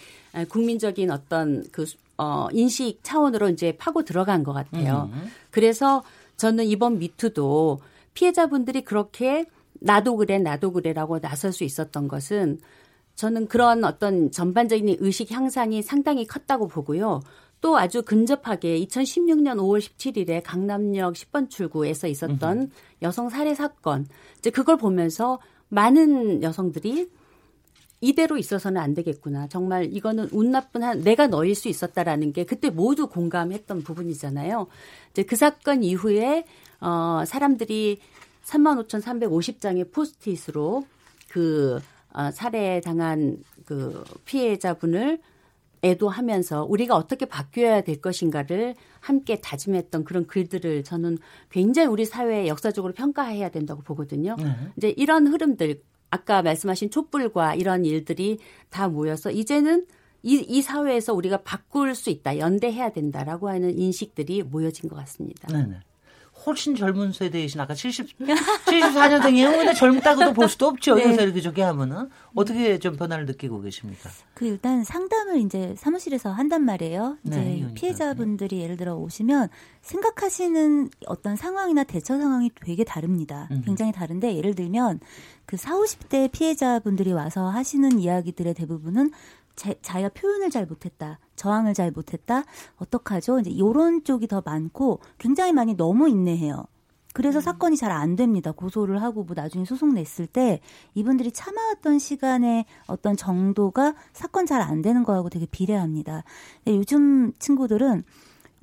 국민적인 0.50 1.10
어떤 1.10 1.64
그 1.72 1.86
어, 2.18 2.48
인식 2.52 3.00
차원으로 3.02 3.48
이제 3.48 3.72
파고 3.76 4.04
들어간 4.04 4.44
것 4.44 4.52
같아요. 4.52 5.10
음. 5.12 5.30
그래서 5.50 6.02
저는 6.36 6.66
이번 6.66 6.98
미투도 6.98 7.80
피해자분들이 8.14 8.82
그렇게 8.82 9.46
나도 9.80 10.16
그래, 10.16 10.38
나도 10.38 10.72
그래라고 10.72 11.18
나설 11.20 11.52
수 11.52 11.64
있었던 11.64 12.06
것은 12.06 12.60
저는 13.14 13.46
그런 13.46 13.84
어떤 13.84 14.30
전반적인 14.30 14.96
의식 15.00 15.30
향상이 15.30 15.82
상당히 15.82 16.26
컸다고 16.26 16.68
보고요. 16.68 17.22
또 17.60 17.78
아주 17.78 18.02
근접하게 18.02 18.80
2016년 18.80 19.56
5월 19.58 19.80
17일에 19.80 20.42
강남역 20.44 21.14
10번 21.14 21.48
출구에서 21.48 22.08
있었던 22.08 22.58
음 22.58 22.70
여성 23.02 23.28
살해 23.28 23.54
사건. 23.54 24.06
이제 24.38 24.50
그걸 24.50 24.76
보면서 24.76 25.38
많은 25.68 26.42
여성들이 26.42 27.08
이대로 28.00 28.36
있어서는 28.36 28.80
안 28.80 28.94
되겠구나. 28.94 29.46
정말 29.46 29.94
이거는 29.94 30.28
운 30.32 30.50
나쁜 30.50 30.82
한 30.82 31.02
내가 31.02 31.28
너일 31.28 31.54
수 31.54 31.68
있었다라는 31.68 32.32
게 32.32 32.44
그때 32.44 32.68
모두 32.68 33.06
공감했던 33.06 33.84
부분이잖아요. 33.84 34.66
이제 35.12 35.22
그 35.22 35.36
사건 35.36 35.84
이후에 35.84 36.44
어 36.80 37.22
사람들이 37.24 38.00
35,350장의 38.44 39.92
포스트잇으로 39.92 40.84
그 41.28 41.80
어, 42.14 42.30
살해당한 42.30 43.38
그 43.64 44.04
피해자분을 44.24 45.20
애도하면서 45.84 46.64
우리가 46.64 46.96
어떻게 46.96 47.26
바뀌어야 47.26 47.80
될 47.80 48.00
것인가를 48.00 48.76
함께 49.00 49.40
다짐했던 49.40 50.04
그런 50.04 50.26
글들을 50.26 50.84
저는 50.84 51.18
굉장히 51.50 51.88
우리 51.88 52.04
사회에 52.04 52.46
역사적으로 52.46 52.92
평가해야 52.92 53.48
된다고 53.48 53.82
보거든요. 53.82 54.36
네. 54.38 54.54
이제 54.76 54.94
이런 54.96 55.26
흐름들 55.26 55.82
아까 56.10 56.42
말씀하신 56.42 56.90
촛불과 56.90 57.56
이런 57.56 57.84
일들이 57.84 58.38
다 58.70 58.88
모여서 58.88 59.30
이제는 59.30 59.86
이, 60.22 60.44
이 60.46 60.62
사회에서 60.62 61.14
우리가 61.14 61.38
바꿀 61.38 61.94
수 61.96 62.10
있다, 62.10 62.38
연대해야 62.38 62.90
된다라고 62.92 63.48
하는 63.48 63.76
인식들이 63.76 64.44
모여진 64.44 64.88
것 64.88 64.94
같습니다. 64.96 65.48
네네. 65.48 65.80
훨씬 66.44 66.74
젊은 66.74 67.12
세대이신 67.12 67.60
아까 67.60 67.74
70, 67.74 68.18
74년생이에요. 68.18 69.52
근데 69.52 69.74
젊다고도 69.74 70.32
볼 70.32 70.48
수도 70.48 70.66
없죠. 70.68 70.96
네. 70.96 71.08
요새 71.08 71.22
이렇게 71.22 71.40
저렇게 71.40 71.62
하면은. 71.62 72.08
어떻게 72.34 72.78
좀 72.78 72.96
변화를 72.96 73.26
느끼고 73.26 73.60
계십니까? 73.60 74.10
그 74.34 74.46
일단 74.46 74.84
상담을 74.84 75.38
이제 75.40 75.74
사무실에서 75.76 76.30
한단 76.32 76.64
말이에요. 76.64 77.18
이제 77.24 77.36
네, 77.36 77.74
피해자분들이 77.74 78.60
예를 78.60 78.76
들어 78.76 78.94
오시면 78.96 79.48
생각하시는 79.82 80.90
어떤 81.06 81.36
상황이나 81.36 81.84
대처 81.84 82.18
상황이 82.18 82.50
되게 82.64 82.84
다릅니다. 82.84 83.48
음. 83.50 83.62
굉장히 83.64 83.92
다른데 83.92 84.36
예를 84.36 84.54
들면 84.54 85.00
그 85.44 85.56
4, 85.56 85.74
50대 85.74 86.32
피해자분들이 86.32 87.12
와서 87.12 87.48
하시는 87.48 87.98
이야기들의 87.98 88.54
대부분은 88.54 89.10
자, 89.56 89.72
자기가 89.82 90.10
표현을 90.10 90.50
잘 90.50 90.66
못했다, 90.66 91.18
저항을 91.36 91.74
잘 91.74 91.90
못했다, 91.90 92.44
어떡하죠? 92.76 93.40
이제 93.40 93.56
요런 93.58 94.04
쪽이 94.04 94.26
더 94.26 94.42
많고 94.44 95.00
굉장히 95.18 95.52
많이 95.52 95.74
너무 95.76 96.08
인내해요. 96.08 96.64
그래서 97.14 97.38
음. 97.38 97.42
사건이 97.42 97.76
잘 97.76 97.90
안 97.92 98.16
됩니다. 98.16 98.52
고소를 98.52 99.02
하고 99.02 99.22
뭐 99.24 99.34
나중에 99.36 99.66
소송 99.66 99.92
냈을 99.92 100.26
때 100.26 100.60
이분들이 100.94 101.30
참아왔던 101.30 101.98
시간의 101.98 102.64
어떤 102.86 103.16
정도가 103.16 103.94
사건 104.14 104.46
잘 104.46 104.62
안 104.62 104.80
되는 104.80 105.02
거하고 105.02 105.28
되게 105.28 105.46
비례합니다. 105.46 106.24
요즘 106.66 107.32
친구들은 107.38 108.04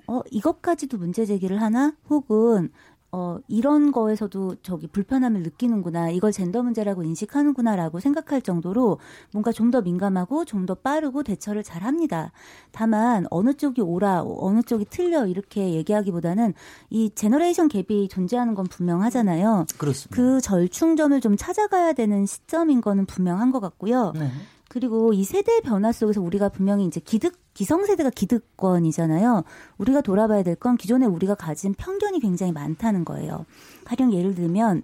어, 0.08 0.22
이것까지도 0.32 0.98
문제 0.98 1.28
제기를 1.28 1.62
하나? 1.62 1.94
혹은 2.10 2.72
어, 3.12 3.38
이런 3.48 3.92
거에서도 3.92 4.56
저기 4.62 4.88
불편함을 4.88 5.42
느끼는구나, 5.42 6.12
이걸 6.12 6.32
젠더 6.32 6.62
문제라고 6.62 7.04
인식하는구나라고 7.04 8.00
생각할 8.00 8.42
정도로 8.42 9.00
뭔가 9.34 9.52
좀 9.52 9.72
더 9.72 9.82
민감하고 9.82 10.46
좀 10.46 10.66
더 10.66 10.76
빠르고 10.76 11.24
대처를 11.24 11.64
잘 11.64 11.84
합니다. 11.84 12.32
다만, 12.72 13.26
어느 13.32 13.54
쪽이 13.56 13.82
옳아, 13.82 14.24
어느 14.26 14.62
쪽이 14.62 14.86
틀려, 14.90 15.26
이렇게 15.26 15.74
얘기하기보다는 15.74 16.54
이 16.90 17.10
generation 17.16 17.68
gap이 17.70 18.10
존재하는 18.10 18.54
건 18.56 18.66
분명하잖아요. 18.68 19.66
그렇습니다. 19.78 20.16
그 20.16 20.42
절충점을 20.42 21.20
좀 21.22 21.36
찾아가야 21.38 21.94
되는 21.94 22.26
시점인 22.26 22.82
거는 22.82 23.06
분명한 23.06 23.52
것 23.52 23.60
같고요. 23.60 24.14
네. 24.16 24.30
그리고 24.70 25.12
이 25.14 25.24
세대 25.26 25.60
변화 25.62 25.92
속에서 25.92 26.22
우리가 26.22 26.50
분명히 26.50 26.86
이제 26.86 27.02
기득 27.02 27.36
기성세대가 27.54 28.12
기득권이잖아요. 28.12 29.44
우리가 29.80 30.02
돌아봐야 30.02 30.44
될 30.44 30.56
건 30.56 30.78
기존에 30.78 31.06
우리가 31.06 31.36
가진 31.36 31.74
편견이 31.74 32.20
굉장히 32.22 32.52
많다는 32.54 33.04
거예요. 33.04 33.46
가령 33.84 34.14
예를 34.14 34.36
들면 34.36 34.84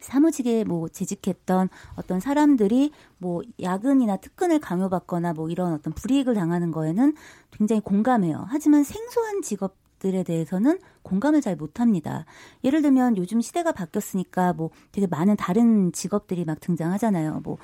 사무직에 0.00 0.64
뭐 0.64 0.88
재직했던 0.88 1.68
어떤 1.96 2.20
사람들이 2.20 2.92
뭐 3.18 3.42
야근이나 3.60 4.16
특근을 4.16 4.58
강요받거나 4.58 5.32
뭐 5.34 5.48
이런 5.48 5.72
어떤 5.74 5.92
불이익을 5.92 6.34
당하는 6.34 6.70
거에는 6.72 7.14
굉장히 7.52 7.80
공감해요. 7.80 8.46
하지만 8.48 8.84
생소한 8.84 9.42
직업 9.42 9.76
들에 9.98 10.24
대해서는 10.24 10.80
공감을 11.02 11.40
잘 11.40 11.54
못합니다. 11.54 12.24
예를 12.64 12.82
들면 12.82 13.16
요즘 13.16 13.40
시대가 13.40 13.70
바뀌었으니까 13.70 14.52
뭐 14.52 14.70
되게 14.90 15.06
많은 15.06 15.36
다른 15.36 15.92
직업들이 15.92 16.44
막 16.44 16.58
등장하잖아요. 16.58 17.40
뭐 17.44 17.58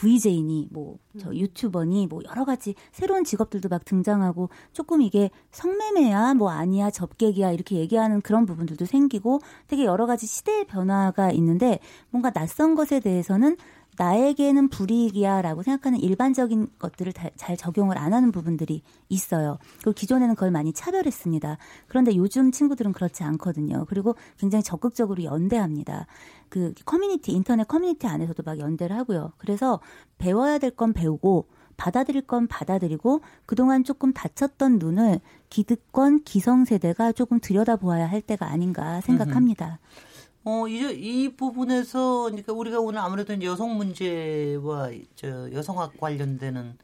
VJ니 0.00 0.68
뭐저 0.70 1.28
음. 1.30 1.36
유튜버니 1.36 2.06
뭐 2.06 2.22
여러 2.30 2.46
가지 2.46 2.74
새로운 2.90 3.22
직업들도 3.22 3.68
막 3.68 3.84
등장하고 3.84 4.48
조금 4.72 5.02
이게 5.02 5.30
성매매야 5.52 6.34
뭐 6.34 6.50
아니야 6.50 6.90
접객이야 6.90 7.52
이렇게 7.52 7.76
얘기하는 7.76 8.22
그런 8.22 8.46
부분들도 8.46 8.86
생기고 8.86 9.40
되게 9.68 9.84
여러 9.84 10.06
가지 10.06 10.26
시대의 10.26 10.64
변화가 10.66 11.32
있는데 11.32 11.80
뭔가 12.08 12.30
낯선 12.30 12.74
것에 12.74 13.00
대해서는 13.00 13.58
나에게는 13.98 14.68
불이익이야라고 14.68 15.62
생각하는 15.62 16.00
일반적인 16.00 16.68
것들을 16.78 17.12
잘 17.36 17.56
적용을 17.56 17.98
안 17.98 18.14
하는 18.14 18.32
부분들이 18.32 18.82
있어요. 19.08 19.58
그리고 19.78 19.92
기존에는 19.92 20.34
그걸 20.34 20.50
많이 20.50 20.72
차별했습니다. 20.72 21.58
그런데 21.86 22.16
요즘 22.16 22.50
친구들은 22.50 22.92
그렇지 22.92 23.22
않거든요. 23.24 23.84
그리고 23.88 24.14
굉장히 24.38 24.62
적극적으로 24.62 25.22
연대합니다. 25.24 26.06
그 26.48 26.72
커뮤니티 26.84 27.32
인터넷 27.32 27.68
커뮤니티 27.68 28.06
안에서도 28.06 28.42
막 28.44 28.58
연대를 28.58 28.96
하고요. 28.96 29.32
그래서 29.38 29.80
배워야 30.18 30.58
될 30.58 30.70
건 30.70 30.92
배우고 30.92 31.46
받아들일 31.76 32.22
건 32.22 32.46
받아들이고 32.46 33.20
그동안 33.46 33.84
조금 33.84 34.12
닫혔던 34.12 34.78
눈을 34.78 35.20
기득권 35.48 36.24
기성세대가 36.24 37.12
조금 37.12 37.40
들여다보아야 37.40 38.08
할 38.08 38.20
때가 38.22 38.46
아닌가 38.46 39.00
생각합니다. 39.00 39.78
음. 39.82 40.09
어, 40.42 40.66
이, 40.66 40.78
이 40.78 41.36
부분에서, 41.36 42.24
그러니까 42.24 42.52
우리가 42.52 42.80
오늘 42.80 43.00
아무래도 43.00 43.34
이제 43.34 43.44
여성 43.46 43.76
문제와 43.76 44.90
저 45.14 45.52
여성학 45.52 45.98
관련되는 45.98 46.78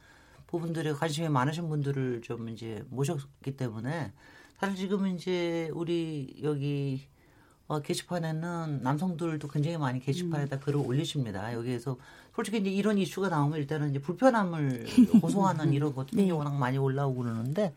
부분들에 0.46 0.92
관심이 0.92 1.28
많으신 1.28 1.68
분들을 1.68 2.20
좀 2.22 2.50
이제 2.50 2.84
모셨기 2.90 3.56
때문에 3.56 4.12
사실 4.58 4.76
지금 4.76 5.06
이제 5.06 5.70
우리 5.74 6.36
여기 6.42 7.08
어, 7.66 7.80
게시판에는 7.80 8.80
남성들도 8.82 9.48
굉장히 9.48 9.76
많이 9.76 10.00
게시판에다 10.00 10.56
음. 10.56 10.60
글을 10.60 10.80
올리십니다. 10.86 11.52
여기에서 11.54 11.96
솔직히 12.34 12.58
이제 12.58 12.70
이런 12.70 12.96
이슈가 12.98 13.28
나오면 13.28 13.58
일단은 13.58 13.90
이제 13.90 13.98
불편함을 13.98 14.86
호소하는 15.22 15.72
이런 15.72 15.94
것들이 15.94 16.26
네. 16.26 16.30
워낙 16.30 16.54
많이 16.54 16.78
올라오고 16.78 17.22
그러는데 17.22 17.74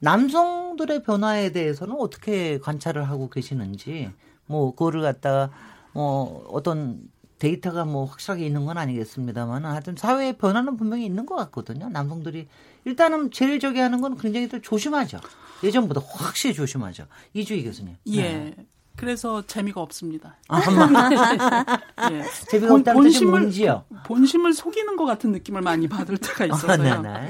남성들의 0.00 1.02
변화에 1.02 1.52
대해서는 1.52 1.94
어떻게 1.98 2.58
관찰을 2.58 3.08
하고 3.08 3.28
계시는지 3.28 4.10
뭐 4.48 4.72
그거를 4.72 5.02
갖다가 5.02 5.50
뭐 5.92 6.44
어떤 6.50 7.00
데이터가 7.38 7.84
뭐 7.84 8.04
확실하게 8.04 8.46
있는 8.46 8.66
건 8.66 8.78
아니겠습니다만 8.78 9.64
하여튼 9.64 9.94
사회의 9.96 10.36
변화는 10.36 10.76
분명히 10.76 11.04
있는 11.04 11.24
것 11.24 11.36
같거든요. 11.36 11.88
남성들이 11.88 12.48
일단은 12.84 13.30
제일 13.30 13.60
저기 13.60 13.78
하는 13.78 14.00
건 14.00 14.16
굉장히 14.18 14.48
더 14.48 14.58
조심하죠. 14.60 15.20
예전보다 15.62 16.00
확실히 16.04 16.54
조심하죠. 16.54 17.04
이주희 17.34 17.64
교수님. 17.64 17.96
예. 18.08 18.22
네. 18.22 18.56
그래서 18.96 19.46
재미가 19.46 19.80
없습니다. 19.80 20.36
아, 20.48 20.58
예. 22.10 22.24
재미가 22.50 22.74
없다는 22.74 23.00
본심을, 23.00 23.30
뭔지요? 23.30 23.84
본심을 24.04 24.52
속이는 24.52 24.96
것 24.96 25.04
같은 25.04 25.30
느낌을 25.30 25.62
많이 25.62 25.86
받을 25.86 26.16
때가 26.18 26.44
아, 26.44 26.46
있어서요. 26.48 26.92
아, 27.06 27.28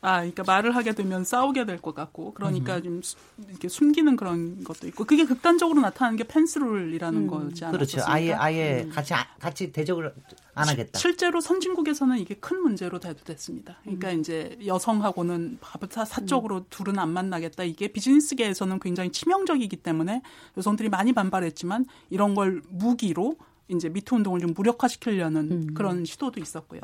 아, 0.00 0.18
그러니까 0.18 0.44
말을 0.44 0.76
하게 0.76 0.92
되면 0.94 1.24
싸우게 1.24 1.64
될 1.66 1.78
것 1.80 1.94
같고, 1.94 2.32
그러니까 2.34 2.76
음. 2.76 2.82
좀 2.82 3.02
이렇게 3.48 3.68
숨기는 3.68 4.14
그런 4.16 4.62
것도 4.62 4.86
있고, 4.88 5.04
그게 5.04 5.24
극단적으로 5.24 5.80
나타나는 5.80 6.16
게 6.16 6.24
펜스룰이라는 6.24 7.22
음. 7.22 7.26
거지 7.26 7.64
않습니까? 7.64 7.70
그렇죠. 7.72 8.00
아예 8.04 8.32
아예 8.32 8.82
음. 8.84 8.90
같이 8.90 9.14
같이 9.40 9.72
대적을 9.72 10.14
안 10.54 10.68
하겠다. 10.68 10.98
실제로 10.98 11.40
선진국에서는 11.40 12.18
이게 12.18 12.34
큰 12.34 12.60
문제로 12.62 12.98
대두됐습니다. 13.00 13.78
그러니까 13.82 14.10
음. 14.10 14.20
이제 14.20 14.56
여성하고는 14.64 15.58
사, 15.90 16.04
사적으로 16.04 16.58
음. 16.58 16.64
둘은 16.70 16.98
안 16.98 17.10
만나겠다. 17.10 17.64
이게 17.64 17.88
비즈니스계에서는 17.88 18.78
굉장히 18.80 19.10
치명적이기 19.10 19.76
때문에 19.76 20.22
여성들이 20.56 20.88
많이 20.90 21.12
반발했지만 21.12 21.86
이런 22.10 22.34
걸 22.34 22.62
무기로 22.68 23.36
이제 23.68 23.88
미투 23.88 24.16
운동을 24.16 24.40
좀 24.40 24.54
무력화시키려는 24.54 25.50
음. 25.50 25.74
그런 25.74 26.04
시도도 26.04 26.40
있었고요. 26.40 26.80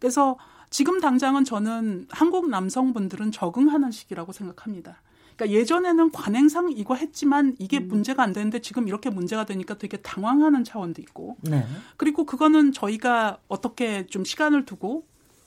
그래서 0.00 0.38
지금 0.74 1.00
당장은 1.00 1.44
저는 1.44 2.08
한국 2.10 2.50
남성분들은 2.50 3.30
적응하는 3.30 3.92
시기라고 3.92 4.32
생각합니다. 4.32 5.00
그러니까 5.36 5.56
예전에는 5.56 6.10
관행상 6.10 6.72
이거 6.72 6.96
했지만 6.96 7.54
이게 7.60 7.78
음. 7.78 7.86
문제가 7.86 8.24
안 8.24 8.32
되는데 8.32 8.60
지금 8.60 8.88
이렇게 8.88 9.08
문제가 9.08 9.44
되니까 9.46 9.78
되게 9.78 9.98
당황하는 9.98 10.64
차원도 10.64 11.00
있고. 11.02 11.36
네. 11.42 11.64
그리고 11.96 12.26
그거는 12.26 12.72
저희가 12.72 13.38
어떻게 13.46 14.06
좀 14.06 14.24
시간을 14.24 14.64
두고 14.64 15.06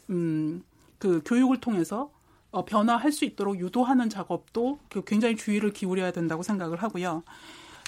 음 0.10 0.64
그 1.00 1.22
교육을 1.26 1.60
통해서 1.60 2.12
어, 2.52 2.66
변화할 2.66 3.12
수 3.12 3.26
있도록 3.26 3.60
유도하는 3.60 4.10
작업도 4.10 4.80
그 4.90 5.04
굉장히 5.04 5.36
주의를 5.36 5.74
기울여야 5.74 6.12
된다고 6.12 6.44
생각을 6.44 6.82
하고요. 6.82 7.24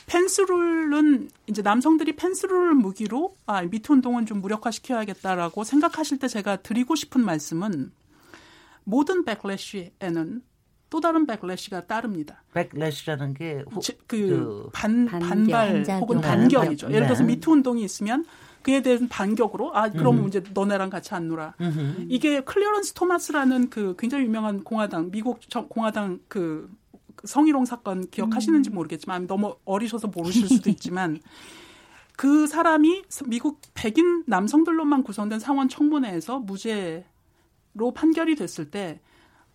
펜스룰은 0.10 1.30
이제 1.46 1.62
남성들이 1.62 2.16
펜스룰 2.16 2.74
무기로 2.74 3.36
아, 3.46 3.62
미투 3.62 3.94
운동은 3.94 4.26
좀 4.26 4.42
무력화시켜야겠다라고 4.42 5.64
생각하실 5.64 6.18
때 6.18 6.28
제가 6.28 6.58
드리고 6.58 6.96
싶은 6.96 7.24
말씀은 7.24 7.92
모든 8.84 9.24
backlash에는 9.24 10.42
또 10.90 11.00
다른 11.00 11.28
backlash가 11.28 11.86
따릅니다. 11.86 12.42
backlash라는 12.56 13.36
게 13.36 13.64
그, 13.70 13.80
그 14.08 14.70
반, 14.74 15.06
반발 15.06 15.86
혹은 16.02 16.20
단결이죠. 16.22 16.88
네. 16.88 16.96
예를 16.96 17.06
들어서 17.06 17.22
네. 17.24 17.36
미투 17.36 17.52
운동이 17.52 17.84
있으면 17.84 18.26
그에 18.64 18.82
대한 18.82 19.08
반격으로 19.08 19.76
아 19.76 19.92
그럼 19.92 20.24
음. 20.24 20.28
이제 20.28 20.44
너네랑 20.52 20.90
같이 20.90 21.14
안 21.14 21.28
놀아. 21.28 21.54
음흠. 21.62 22.08
이게 22.10 22.42
클래런스 22.42 22.94
토마스라는 22.94 23.70
그 23.70 23.96
굉장히 24.00 24.26
유명한 24.26 24.64
공화당 24.64 25.12
미국 25.12 25.40
공화당 25.70 26.20
그 26.28 26.68
성희롱 27.24 27.66
사건 27.66 28.10
기억하시는지 28.10 28.72
음. 28.72 28.76
모르겠지만 28.76 29.28
너무 29.28 29.56
어리셔서 29.66 30.08
모르실 30.08 30.48
수도 30.48 30.70
있지만 30.70 31.20
그 32.18 32.48
사람이 32.48 33.04
미국 33.28 33.62
백인 33.74 34.24
남성들로만 34.28 35.04
구성된 35.04 35.40
상원 35.40 35.70
청문회에서 35.70 36.40
무죄로 36.40 37.94
판결이 37.94 38.36
됐을 38.36 38.70
때 38.70 39.00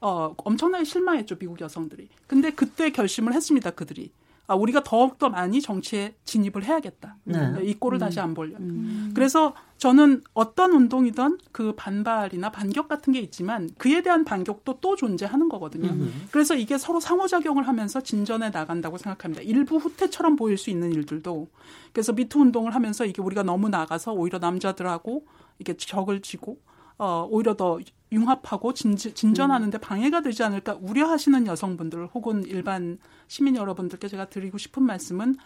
어, 0.01 0.35
엄청나게 0.37 0.85
실망했죠 0.85 1.37
미국 1.37 1.61
여성들이. 1.61 2.09
근데 2.27 2.51
그때 2.51 2.91
결심을 2.91 3.33
했습니다 3.35 3.71
그들이. 3.71 4.13
아, 4.47 4.55
우리가 4.55 4.83
더욱더 4.83 5.31
많이 5.31 5.63
정치에 5.63 6.15
진입을 6.25 6.65
해야겠다. 6.65 7.17
네. 7.25 7.39
이 7.63 7.75
꼴을 7.75 7.97
음. 7.97 8.01
다시 8.01 8.21
안 8.21 8.35
보려. 8.35 8.57
음. 8.59 9.13
그래서 9.15 9.55
저는 9.79 10.23
어떤 10.35 10.73
운동이든 10.73 11.39
그 11.51 11.73
반발이나 11.77 12.51
반격 12.51 12.89
같은 12.89 13.13
게 13.13 13.21
있지만 13.21 13.71
그에 13.79 14.03
대한 14.03 14.25
반격도 14.25 14.79
또 14.81 14.97
존재하는 14.97 15.49
거거든요. 15.49 15.89
음. 15.89 16.27
그래서 16.31 16.55
이게 16.55 16.77
서로 16.77 17.01
상호작용을 17.01 17.67
하면서 17.67 18.03
진전해 18.03 18.51
나간다고 18.51 18.99
생각합니다. 18.99 19.43
일부 19.43 19.77
후퇴처럼 19.79 20.37
보일 20.37 20.59
수 20.59 20.69
있는 20.71 20.93
일들도 20.93 21.49
그래서 21.93 22.13
미투 22.13 22.39
운동을 22.41 22.75
하면서 22.75 23.07
이게 23.07 23.23
우리가 23.23 23.43
너무 23.43 23.69
나가서 23.71 24.13
오히려 24.13 24.39
남자들하고 24.39 25.27
이게 25.59 25.75
적을 25.77 26.21
지고 26.21 26.59
어, 26.99 27.27
오히려 27.31 27.57
더 27.57 27.79
융합하고 28.13 28.73
진, 28.73 28.97
진전하는데 28.97 29.79
방해가 29.79 30.23
되지 30.23 30.43
않을까 30.45 30.79
우려하시는 30.81 31.47
여성분들 31.47 32.07
혹은 32.09 32.45
일반 32.45 32.99
시민 33.27 33.57
여러분들께 33.57 34.09
제가 34.09 34.29
드리고 34.29 34.59
싶은 34.59 34.83
말씀은 34.83 35.37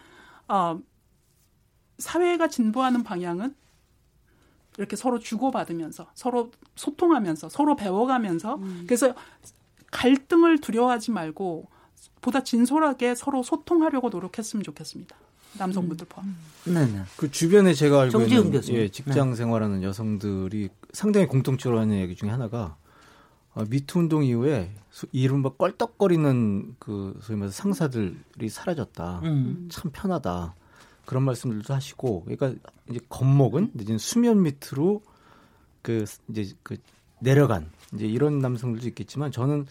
어, 0.47 0.79
사회가 1.97 2.47
진보하는 2.47 3.03
방향은 3.03 3.55
이렇게 4.77 4.95
서로 4.95 5.19
주고받으면서 5.19 6.07
서로 6.13 6.51
소통하면서 6.75 7.49
서로 7.49 7.75
배워가면서 7.75 8.55
음. 8.55 8.83
그래서 8.87 9.13
갈등을 9.91 10.59
두려워하지 10.59 11.11
말고 11.11 11.67
보다 12.21 12.43
진솔하게 12.43 13.15
서로 13.15 13.43
소통하려고 13.43 14.09
노력했으면 14.09 14.63
좋겠습니다. 14.63 15.15
남성분들 15.57 16.07
포함. 16.07 16.27
음. 16.67 16.73
네네. 16.73 17.03
그 17.17 17.31
주변에 17.31 17.73
제가 17.73 18.01
알고 18.01 18.21
있는 18.21 18.51
교수. 18.51 18.73
예, 18.73 18.89
직장 18.89 19.31
네. 19.31 19.35
생활하는 19.35 19.83
여성들이 19.83 20.69
상당히 20.93 21.27
공통적으로 21.27 21.79
하는 21.79 21.99
얘기 21.99 22.15
중에 22.15 22.29
하나가 22.29 22.77
어, 23.53 23.63
미투 23.67 23.99
운동 23.99 24.23
이후에 24.23 24.71
이른바 25.11 25.49
껄떡거리는 25.49 26.75
그 26.79 27.17
소위 27.21 27.37
말해서 27.37 27.55
상사들이 27.55 28.49
사라졌다. 28.49 29.21
음. 29.23 29.69
참 29.71 29.91
편하다. 29.91 30.55
그런 31.05 31.23
말씀들도 31.23 31.73
하시고, 31.73 32.25
그러니까 32.25 32.53
이제 32.89 32.99
겉목은 33.09 33.71
이제 33.79 33.97
수면 33.97 34.43
밑으로 34.43 35.01
그 35.81 36.05
이제 36.29 36.53
그 36.61 36.77
내려간 37.19 37.71
이제 37.93 38.05
이런 38.05 38.39
남성들도 38.39 38.87
있겠지만 38.89 39.31
저는 39.31 39.65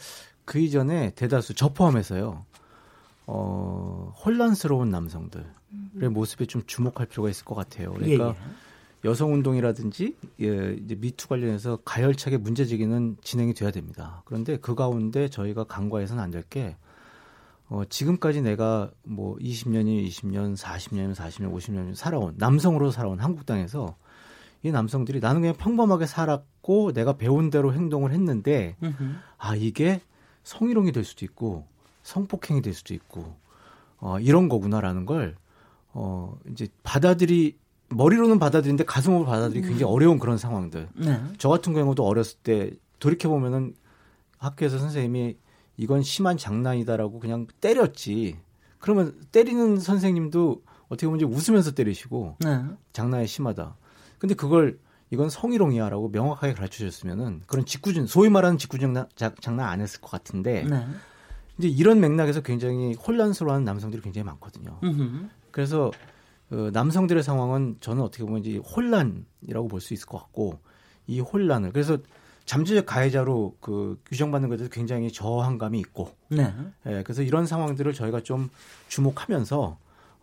그 0.45 0.59
이전에 0.59 1.13
대다수 1.15 1.55
저 1.55 1.73
포함해서요. 1.73 2.45
어, 3.27 4.15
혼란스러운 4.25 4.91
남성들의 4.91 5.47
음. 5.47 5.58
모습에 6.11 6.47
좀 6.47 6.63
주목할 6.67 7.07
필요가 7.07 7.29
있을 7.31 7.45
것 7.45 7.55
같아요. 7.55 7.93
그러니까 7.93 8.25
예, 8.29 8.29
예. 8.31 9.09
여성 9.09 9.33
운동이라든지 9.35 10.17
예, 10.41 10.77
이제 10.85 10.95
미투 10.97 11.29
관련해서 11.29 11.77
가열차게 11.85 12.39
문제 12.39 12.65
제기는 12.65 13.17
진행이 13.23 13.55
돼야 13.55 13.71
됩니다. 13.71 14.23
그런데 14.25 14.57
그 14.59 14.75
가운데 14.75 15.29
저희가 15.29 15.65
간과해서는 15.65 16.23
안 16.23 16.31
될 16.31 16.43
게 16.51 16.77
어, 17.71 17.83
지금까지 17.85 18.41
내가 18.41 18.91
뭐 19.05 19.37
20년이 19.37 20.09
20년, 20.09 20.57
40년이면 20.57 21.15
40년, 21.15 21.53
50년 21.53 21.95
살아온 21.95 22.35
남성으로 22.39 22.91
살아온 22.91 23.19
한국 23.21 23.45
땅에서 23.45 23.95
이 24.63 24.71
남성들이 24.71 25.21
나는 25.21 25.43
그냥 25.43 25.55
평범하게 25.55 26.07
살았고 26.07 26.93
내가 26.95 27.13
배운 27.19 27.51
대로 27.51 27.75
행동을 27.75 28.13
했는데 28.13 28.75
아 29.37 29.55
이게 29.55 30.01
성희롱이 30.45 30.93
될 30.93 31.05
수도 31.05 31.27
있고 31.27 31.67
성폭행이 32.05 32.63
될 32.63 32.73
수도 32.73 32.95
있고 32.95 33.37
어, 33.99 34.19
이런 34.19 34.49
거구나라는 34.49 35.05
걸 35.05 35.37
어, 36.01 36.39
이제 36.53 36.69
받아들이 36.85 37.59
머리로는 37.89 38.39
받아들이는데 38.39 38.85
가슴으로 38.85 39.25
받아들이기 39.25 39.67
음. 39.67 39.71
굉장히 39.71 39.93
어려운 39.93 40.21
그런 40.21 40.39
상황들. 40.39 40.89
네. 40.95 41.21
저 41.39 41.49
같은 41.49 41.73
경우도 41.73 42.05
어렸을 42.07 42.39
때 42.39 42.71
돌이켜 43.01 43.29
보면은 43.29 43.75
학교에서 44.39 44.79
선생님이 44.79 45.37
이건 45.77 46.03
심한 46.03 46.37
장난이다라고 46.37 47.19
그냥 47.19 47.49
때렸지. 47.61 48.37
그러면 48.79 49.19
때리는 49.33 49.79
선생님도 49.81 50.63
어떻게 50.89 51.07
보면 51.09 51.21
이제 51.21 51.27
웃으면서 51.27 51.73
때리시고 51.73 52.37
네. 52.41 52.63
장난이 52.93 53.27
심하다. 53.27 53.77
근데 54.19 54.35
그걸 54.37 54.79
이건 55.11 55.31
성희롱이야라고 55.31 56.11
명확하게 56.11 56.55
가르쳐 56.55 56.85
줬으면은 56.85 57.43
그런 57.47 57.65
직구준 57.65 58.07
소위 58.07 58.29
말하는 58.29 58.59
직구준 58.59 58.95
장난 59.41 59.69
안 59.69 59.81
했을 59.81 60.01
것 60.01 60.11
같은데 60.11 60.65
네. 60.65 60.87
이제 61.59 61.67
이런 61.67 61.99
맥락에서 61.99 62.41
굉장히 62.43 62.95
혼란스러워하는 62.95 63.65
남성들이 63.65 64.03
굉장히 64.03 64.25
많거든요. 64.27 64.79
으흠. 64.85 65.31
그래서 65.59 65.91
그 66.49 66.71
남성들의 66.73 67.21
상황은 67.25 67.79
저는 67.81 68.01
어떻게 68.05 68.23
보면 68.23 68.45
이제 68.45 68.59
혼란이라고 68.59 69.67
볼 69.67 69.81
수 69.81 69.93
있을 69.93 70.07
것 70.07 70.19
같고 70.19 70.61
이 71.09 71.19
혼란을 71.19 71.73
그래서 71.73 71.99
잠재적 72.45 72.87
가해자로 72.87 73.57
그 73.61 74.01
규정받는 74.07 74.51
것에 74.51 74.63
도 74.63 74.71
굉장히 74.71 75.11
저항감이 75.11 75.81
있고, 75.81 76.15
네. 76.29 76.55
예, 76.87 77.03
그래서 77.03 77.23
이런 77.23 77.45
상황들을 77.45 77.93
저희가 77.93 78.21
좀 78.21 78.51
주목하면서 78.87 79.77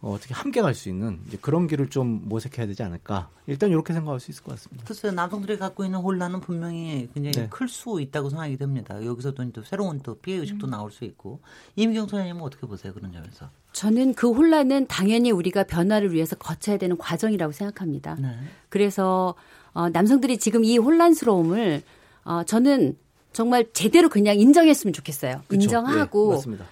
어, 0.06 0.12
어떻게 0.14 0.36
함께 0.36 0.62
갈 0.62 0.76
수 0.76 0.88
있는 0.88 1.20
이제 1.28 1.36
그런 1.42 1.66
길을 1.68 1.90
좀 1.90 2.22
모색해야 2.26 2.68
되지 2.68 2.84
않을까. 2.84 3.30
일단 3.48 3.72
이렇게 3.72 3.92
생각할 3.92 4.20
수 4.20 4.30
있을 4.30 4.44
것 4.44 4.52
같습니다. 4.52 4.86
글쎄요, 4.86 5.12
남성들이 5.14 5.58
갖고 5.58 5.84
있는 5.84 5.98
혼란은 6.00 6.42
분명히 6.42 7.10
굉장히 7.16 7.32
네. 7.32 7.48
클수 7.50 8.00
있다고 8.02 8.30
생각이 8.30 8.56
됩니다. 8.58 9.04
여기서도 9.04 9.52
또 9.52 9.64
새로운 9.64 10.02
또 10.02 10.14
피해 10.20 10.38
의식도 10.38 10.68
음. 10.68 10.70
나올 10.70 10.92
수 10.92 11.06
있고. 11.06 11.40
이미경 11.76 12.06
소장님은 12.08 12.42
어떻게 12.42 12.68
보세요, 12.68 12.94
그런 12.94 13.12
점에서? 13.14 13.50
저는 13.74 14.14
그 14.14 14.32
혼란은 14.32 14.86
당연히 14.88 15.32
우리가 15.32 15.64
변화를 15.64 16.14
위해서 16.14 16.36
거쳐야 16.36 16.78
되는 16.78 16.98
과정이라고 16.98 17.52
생각합니다. 17.52 18.16
네. 18.20 18.38
그래서 18.70 19.34
어, 19.74 19.90
남성들이 19.90 20.38
지금 20.38 20.64
이 20.64 20.78
혼란스러움을 20.78 21.82
어, 22.26 22.44
저는 22.44 22.96
정말 23.34 23.66
제대로 23.74 24.10
그냥 24.10 24.38
인정했으면 24.40 24.94
좋겠어요. 24.94 25.42
그쵸? 25.48 25.64
인정하고 25.64 26.30
네, 26.30 26.36
맞습니다. 26.36 26.66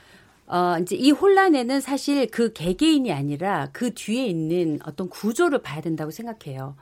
어, 0.53 0.77
이제 0.79 0.95
이 0.95 1.09
혼란에는 1.09 1.81
사실 1.81 2.27
그 2.27 2.53
개개인이 2.53 3.11
아니라 3.11 3.69
그 3.73 3.91
뒤에 3.95 4.27
있는 4.27 4.77
어떤 4.85 5.09
구조를 5.09 5.63
봐야 5.63 5.81
된다고 5.81 6.11
생각해요. 6.11 6.75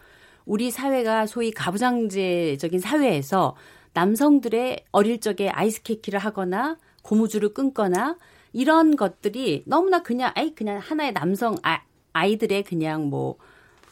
우리 0.45 0.71
사회가 0.71 1.25
소위 1.25 1.51
가부장제적인 1.51 2.81
사회에서 2.81 3.55
남성들의 3.93 4.83
어릴 4.91 5.21
적에 5.21 5.47
아이스케이키를 5.47 6.19
하거나 6.19 6.75
고무줄을 7.01 7.53
끊거나 7.53 8.17
이런 8.51 8.97
것들이 8.97 9.63
너무나 9.65 10.03
그냥 10.03 10.33
아이 10.35 10.53
그냥 10.53 10.79
하나의 10.79 11.13
남성 11.13 11.55
아, 11.63 11.79
아이들의 12.11 12.63
그냥 12.63 13.09
뭐 13.09 13.37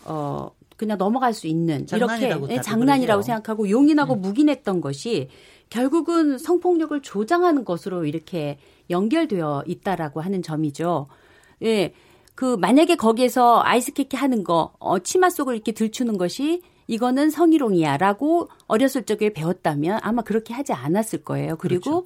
어, 0.04 0.52
그냥 0.76 0.98
넘어갈 0.98 1.34
수 1.34 1.48
있는 1.48 1.88
이렇게 1.94 2.36
네, 2.36 2.60
장난이라고 2.60 3.22
생각하고 3.22 3.70
용인하고 3.70 4.16
음. 4.16 4.22
묵인했던 4.24 4.82
것이 4.82 5.30
결국은 5.70 6.38
성폭력을 6.38 7.02
조장하는 7.02 7.64
것으로 7.64 8.06
이렇게 8.06 8.58
연결되어 8.90 9.64
있다라고 9.68 10.22
하는 10.22 10.42
점이죠. 10.42 11.08
예. 11.64 11.94
그 12.36 12.56
만약에 12.56 12.96
거기에서 12.96 13.62
아이스케이크 13.64 14.16
하는 14.16 14.44
거, 14.46 14.74
어, 14.80 15.00
치마 15.00 15.30
속을 15.30 15.56
이렇게 15.56 15.74
들추는 15.74 16.18
것이 16.18 16.62
이거는 16.88 17.30
성희롱이야라고 17.30 18.50
어렸을 18.68 19.04
적에 19.04 19.32
배웠다면 19.34 20.00
아마 20.02 20.22
그렇게 20.22 20.54
하지 20.54 20.74
않았을 20.74 21.24
거예요. 21.24 21.58
그리고 21.58 22.06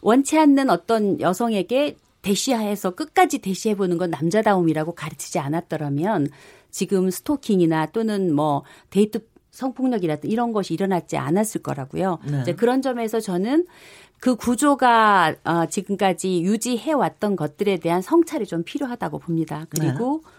원치 0.00 0.38
않는 0.38 0.70
어떤 0.70 1.20
여성에게 1.20 1.96
대시해서 2.22 2.92
끝까지 2.92 3.38
대시해 3.38 3.74
보는 3.74 3.98
건 3.98 4.10
남자다움이라고 4.10 4.92
가르치지 4.92 5.38
않았더라면 5.38 6.28
지금 6.70 7.10
스토킹이나 7.10 7.86
또는 7.86 8.34
뭐 8.34 8.64
데이트 8.90 9.20
성폭력이라든 9.56 10.30
이런 10.30 10.52
것이 10.52 10.74
일어났지 10.74 11.16
않았을 11.16 11.62
거라고요. 11.62 12.18
네. 12.30 12.42
이제 12.42 12.54
그런 12.54 12.82
점에서 12.82 13.20
저는 13.20 13.66
그 14.20 14.36
구조가 14.36 15.34
어, 15.44 15.66
지금까지 15.66 16.42
유지해 16.42 16.92
왔던 16.92 17.36
것들에 17.36 17.78
대한 17.78 18.02
성찰이 18.02 18.46
좀 18.46 18.62
필요하다고 18.64 19.18
봅니다. 19.18 19.66
그리고 19.70 20.22
네. 20.24 20.30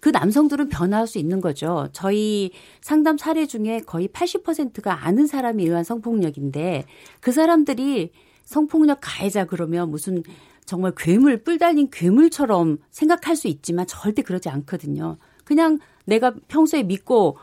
그 0.00 0.10
남성들은 0.10 0.68
변화할 0.68 1.06
수 1.06 1.18
있는 1.18 1.40
거죠. 1.40 1.88
저희 1.92 2.50
상담 2.80 3.16
사례 3.16 3.46
중에 3.46 3.80
거의 3.86 4.08
80%가 4.08 5.06
아는 5.06 5.26
사람이 5.26 5.64
의한 5.64 5.84
성폭력인데 5.84 6.84
그 7.20 7.32
사람들이 7.32 8.10
성폭력 8.44 8.98
가해자 9.00 9.46
그러면 9.46 9.90
무슨 9.90 10.22
정말 10.66 10.92
괴물 10.96 11.42
뿔 11.42 11.58
달린 11.58 11.88
괴물처럼 11.90 12.78
생각할 12.90 13.36
수 13.36 13.48
있지만 13.48 13.86
절대 13.86 14.22
그러지 14.22 14.48
않거든요. 14.48 15.18
그냥 15.44 15.78
내가 16.04 16.34
평소에 16.48 16.82
믿고 16.82 17.38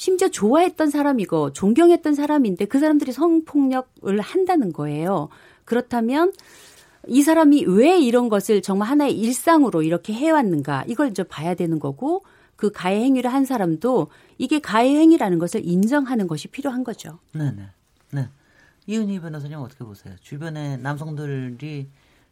심지어 0.00 0.30
좋아했던 0.30 0.88
사람이고 0.88 1.52
존경했던 1.52 2.14
사람인데 2.14 2.64
그 2.64 2.78
사람들이 2.78 3.12
성폭력을 3.12 4.18
한다는 4.18 4.72
거예요. 4.72 5.28
그렇다면 5.66 6.32
이 7.06 7.20
사람이 7.20 7.66
왜 7.66 7.98
이런 8.00 8.30
것을 8.30 8.62
정말 8.62 8.88
하나의 8.88 9.18
일상으로 9.18 9.82
이렇게 9.82 10.14
해왔는가 10.14 10.84
이걸 10.88 11.10
이제 11.10 11.22
봐야 11.22 11.54
되는 11.54 11.78
거고 11.78 12.24
그 12.56 12.72
가해 12.72 12.98
행위를 13.04 13.30
한 13.30 13.44
사람도 13.44 14.06
이게 14.38 14.58
가해 14.58 14.88
행위라는 14.88 15.38
것을 15.38 15.60
인정하는 15.66 16.28
것이 16.28 16.48
필요한 16.48 16.82
거죠. 16.82 17.18
네네. 17.34 17.68
네. 18.12 18.28
이은희 18.86 19.20
변호사님 19.20 19.58
어떻게 19.58 19.84
보세요? 19.84 20.14
주변에 20.22 20.78
남성들이 20.78 21.90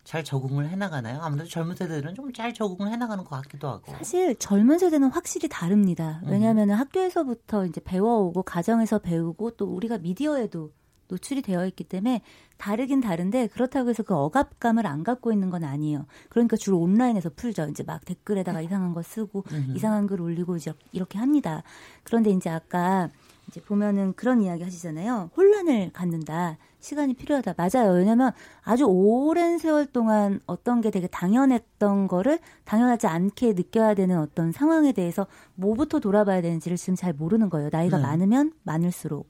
잘 0.09 0.25
적응을 0.25 0.71
해나가나요? 0.71 1.21
아무래도 1.21 1.51
젊은 1.51 1.77
세대들은 1.77 2.15
좀 2.15 2.33
잘 2.33 2.55
적응을 2.55 2.91
해나가는 2.91 3.23
것 3.25 3.31
같기도 3.43 3.69
하고. 3.69 3.93
사실 3.93 4.35
젊은 4.39 4.79
세대는 4.79 5.11
확실히 5.11 5.49
다릅니다. 5.51 6.23
왜냐하면 6.25 6.71
음. 6.71 6.75
학교에서부터 6.77 7.67
이제 7.67 7.83
배워오고 7.85 8.43
가정에서 8.43 9.01
배우고 9.01 9.53
또 9.53 9.67
우리가 9.67 9.99
미디어에도 9.99 10.73
노출이 11.09 11.43
되어 11.43 11.67
있기 11.67 11.85
때문에 11.85 12.23
다르긴 12.57 13.01
다른데 13.01 13.49
그렇다고 13.49 13.91
해서 13.91 14.03
그 14.03 14.15
억압감을 14.15 14.87
안 14.87 15.05
갖고 15.05 15.33
있는 15.33 15.51
건 15.51 15.65
아니에요. 15.65 16.07
그러니까 16.29 16.57
주로 16.57 16.79
온라인에서 16.79 17.31
풀죠. 17.31 17.67
이제 17.71 17.83
막 17.83 18.05
댓글에다가 18.05 18.61
이상한 18.61 18.95
거 18.95 19.03
쓰고 19.03 19.45
음흠. 19.51 19.77
이상한 19.77 20.07
글 20.07 20.21
올리고 20.21 20.57
이제 20.57 20.73
이렇게 20.93 21.19
합니다. 21.19 21.63
그런데 22.05 22.31
이제 22.31 22.51
아까 22.51 23.11
이제 23.49 23.63
보면은 23.63 24.13
그런 24.15 24.43
이야기 24.43 24.63
하시잖아요. 24.63 25.31
혼란을 25.37 25.91
갖는다. 25.93 26.59
시간이 26.81 27.15
필요하다. 27.15 27.55
맞아요. 27.57 27.93
왜냐면 27.93 28.33
아주 28.63 28.85
오랜 28.87 29.59
세월 29.59 29.87
동안 29.87 30.41
어떤 30.47 30.81
게 30.81 30.91
되게 30.91 31.07
당연했던 31.07 32.09
거를 32.09 32.39
당연하지 32.65 33.07
않게 33.07 33.55
느껴야 33.55 33.95
되는 33.95 34.19
어떤 34.19 34.53
상황에 34.53 34.93
대해서 34.93 35.27
뭐부터 35.55 35.99
돌아봐야 35.99 36.43
되는지를 36.43 36.77
지금 36.77 36.95
잘 36.95 37.13
모르는 37.13 37.49
거예요. 37.51 37.71
나이가 37.73 37.97
네. 37.97 38.03
많으면 38.03 38.53
많을수록. 38.63 39.29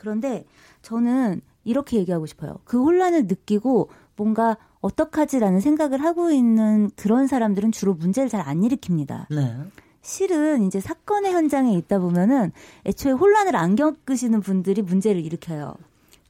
그런데 0.00 0.46
저는 0.80 1.42
이렇게 1.62 1.98
얘기하고 1.98 2.24
싶어요. 2.24 2.58
그 2.64 2.82
혼란을 2.82 3.26
느끼고 3.26 3.90
뭔가 4.16 4.56
어떡하지라는 4.80 5.60
생각을 5.60 6.02
하고 6.02 6.30
있는 6.30 6.90
그런 6.96 7.26
사람들은 7.26 7.70
주로 7.70 7.92
문제를 7.92 8.30
잘 8.30 8.40
안 8.40 8.62
일으킵니다. 8.62 9.26
네. 9.28 9.56
실은 10.00 10.62
이제 10.62 10.80
사건의 10.80 11.34
현장에 11.34 11.74
있다 11.74 11.98
보면은 11.98 12.52
애초에 12.86 13.12
혼란을 13.12 13.54
안 13.56 13.76
겪으시는 13.76 14.40
분들이 14.40 14.80
문제를 14.80 15.22
일으켜요. 15.22 15.74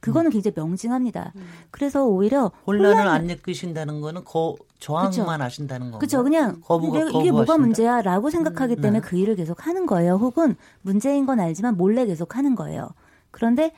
그거는 0.01 0.29
음. 0.29 0.31
굉장히 0.33 0.53
명징합니다. 0.57 1.31
음. 1.37 1.47
그래서 1.69 2.05
오히려 2.05 2.51
혼란을 2.67 2.97
혼란... 2.97 3.07
안 3.07 3.27
느끼신다는 3.27 4.01
거는 4.01 4.25
거, 4.25 4.57
저항만 4.79 5.11
그쵸. 5.11 5.23
하신다는 5.23 5.91
거죠. 5.91 5.99
그렇죠. 5.99 6.23
그냥 6.23 6.59
거부가, 6.61 7.05
내가 7.05 7.19
이게 7.21 7.31
뭐가 7.31 7.57
문제야라고 7.57 8.29
생각하기 8.29 8.73
음, 8.73 8.81
때문에 8.81 8.99
네. 8.99 9.07
그 9.07 9.15
일을 9.15 9.37
계속 9.37 9.65
하는 9.65 9.85
거예요. 9.85 10.15
혹은 10.15 10.57
문제인 10.81 11.25
건 11.25 11.39
알지만 11.39 11.77
몰래 11.77 12.05
계속 12.05 12.35
하는 12.35 12.55
거예요. 12.55 12.89
그런데 13.31 13.71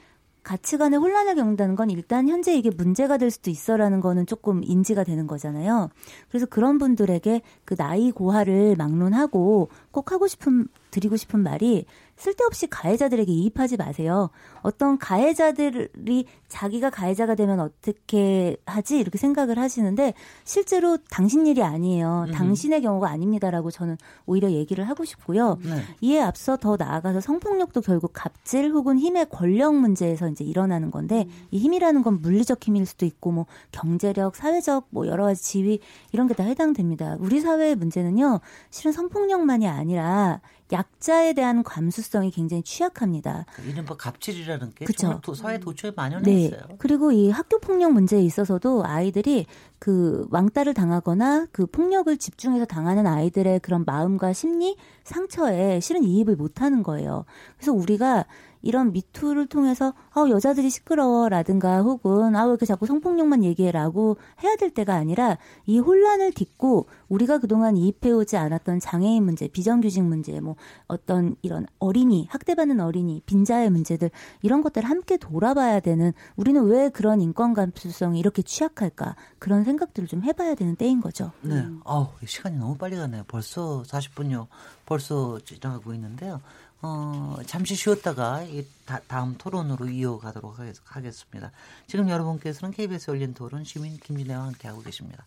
가치관의 0.43 0.99
혼란을 0.99 1.35
겪는다는 1.35 1.75
건 1.75 1.89
일단 1.89 2.27
현재 2.27 2.53
이게 2.53 2.69
문제가 2.69 3.17
될 3.17 3.31
수도 3.31 3.49
있어라는 3.49 4.01
거는 4.01 4.25
조금 4.25 4.61
인지가 4.63 5.03
되는 5.05 5.25
거잖아요. 5.25 5.89
그래서 6.27 6.45
그런 6.45 6.77
분들에게 6.77 7.41
그 7.63 7.75
나이 7.75 8.11
고하를 8.11 8.75
막론하고 8.75 9.69
꼭 9.91 10.11
하고 10.11 10.27
싶은 10.27 10.67
드리고 10.91 11.15
싶은 11.15 11.39
말이 11.39 11.85
쓸데없이 12.17 12.67
가해자들에게 12.67 13.31
이입하지 13.31 13.77
마세요. 13.77 14.29
어떤 14.61 14.97
가해자들이 14.97 16.25
자기가 16.47 16.89
가해자가 16.89 17.35
되면 17.35 17.59
어떻게 17.59 18.57
하지 18.65 18.99
이렇게 18.99 19.17
생각을 19.17 19.57
하시는데 19.57 20.13
실제로 20.43 20.97
당신 21.09 21.47
일이 21.47 21.63
아니에요. 21.63 22.25
음. 22.27 22.31
당신의 22.33 22.81
경우가 22.81 23.09
아닙니다라고 23.09 23.71
저는 23.71 23.97
오히려 24.25 24.51
얘기를 24.51 24.87
하고 24.87 25.05
싶고요. 25.05 25.57
네. 25.63 25.81
이에 26.01 26.21
앞서 26.21 26.57
더 26.57 26.75
나아가서 26.77 27.21
성폭력도 27.21 27.81
결국 27.81 28.11
갑질 28.13 28.69
혹은 28.71 28.99
힘의 28.99 29.27
권력 29.29 29.75
문제에서 29.75 30.29
이제 30.29 30.43
일어나는 30.43 30.91
건데 30.91 31.25
음. 31.27 31.47
이 31.51 31.57
힘이라는 31.57 32.03
건 32.03 32.21
물리적 32.21 32.61
힘일 32.61 32.85
수도 32.85 33.05
있고 33.05 33.31
뭐 33.31 33.45
경제력, 33.71 34.35
사회적 34.35 34.87
뭐 34.89 35.07
여러 35.07 35.23
가지 35.23 35.41
지위 35.41 35.79
이런 36.11 36.27
게 36.27 36.33
다 36.33 36.43
해당됩니다. 36.43 37.15
우리 37.19 37.39
사회의 37.41 37.75
문제는요. 37.75 38.39
실은 38.71 38.91
성폭력만이 38.91 39.67
아니라 39.67 40.41
약자에 40.73 41.33
대한 41.33 41.63
감수성이 41.63 42.31
굉장히 42.31 42.63
취약합니다. 42.63 43.45
이른바 43.65 43.95
갑질이라는 43.95 44.73
게 44.75 44.85
그쵸? 44.85 45.21
사회 45.35 45.59
도처에 45.59 45.91
만연해 45.95 46.23
네. 46.23 46.45
있어요. 46.45 46.61
그리고 46.79 47.11
이 47.11 47.29
학교 47.29 47.59
폭력 47.59 47.93
문제에 47.93 48.21
있어서도 48.21 48.83
아이들이 48.85 49.45
그 49.79 50.27
왕따를 50.31 50.73
당하거나 50.73 51.47
그 51.51 51.65
폭력을 51.65 52.15
집중해서 52.17 52.65
당하는 52.65 53.05
아이들의 53.05 53.59
그런 53.59 53.83
마음과 53.85 54.33
심리 54.33 54.75
상처에 55.03 55.79
실은 55.79 56.03
이입을 56.03 56.35
못하는 56.35 56.83
거예요. 56.83 57.25
그래서 57.57 57.71
우리가 57.73 58.25
이런 58.63 58.93
미투를 58.93 59.45
통해서 59.47 59.93
아 60.11 60.25
여자들이 60.27 60.69
시끄러워라든가 60.69 61.81
혹은 61.81 62.35
아왜 62.35 62.49
이렇게 62.49 62.65
자꾸 62.65 62.87
성폭력만 62.87 63.43
얘기해라고 63.43 64.17
해야 64.41 64.55
될 64.55 64.71
때가 64.71 64.95
아니라 64.95 65.37
이 65.65 65.77
혼란을 65.79 66.31
딛고 66.31 66.87
우리가 67.09 67.37
그동안 67.37 67.77
이입해오지 67.77 68.37
않았던 68.37 68.79
장애인 68.79 69.23
문제, 69.23 69.47
비정규직 69.47 70.03
문제, 70.03 70.39
뭐 70.39 70.55
어떤 70.87 71.35
이런 71.41 71.67
어린이 71.77 72.27
학대받는 72.31 72.79
어린이, 72.79 73.21
빈자의 73.25 73.69
문제들 73.69 74.09
이런 74.41 74.61
것들을 74.61 74.89
함께 74.89 75.17
돌아봐야 75.17 75.81
되는 75.81 76.13
우리는 76.37 76.63
왜 76.63 76.89
그런 76.89 77.21
인권 77.21 77.53
감수성이 77.53 78.19
이렇게 78.19 78.41
취약할까 78.41 79.15
그런 79.39 79.65
생각들을 79.65 80.07
좀 80.07 80.23
해봐야 80.23 80.55
되는 80.55 80.75
때인 80.77 81.01
거죠. 81.01 81.31
네, 81.41 81.65
아우 81.83 82.07
시간이 82.25 82.57
너무 82.57 82.77
빨리 82.77 82.95
가네요. 82.95 83.25
벌써 83.27 83.83
40분요. 83.85 84.47
벌써 84.85 85.39
지나가고 85.43 85.93
있는데요. 85.93 86.41
어, 86.85 87.37
잠시 87.45 87.75
쉬었다가 87.75 88.43
이 88.43 88.65
다, 88.85 88.99
다음 89.07 89.37
토론으로 89.37 89.87
이어가도록 89.87 90.57
하겠습니다. 90.83 91.51
지금 91.87 92.09
여러분께서는 92.09 92.73
KBS 92.73 93.11
열린 93.11 93.33
토론 93.33 93.63
시민 93.63 93.97
김진애와 93.97 94.47
함께하고 94.47 94.81
계십니다. 94.81 95.23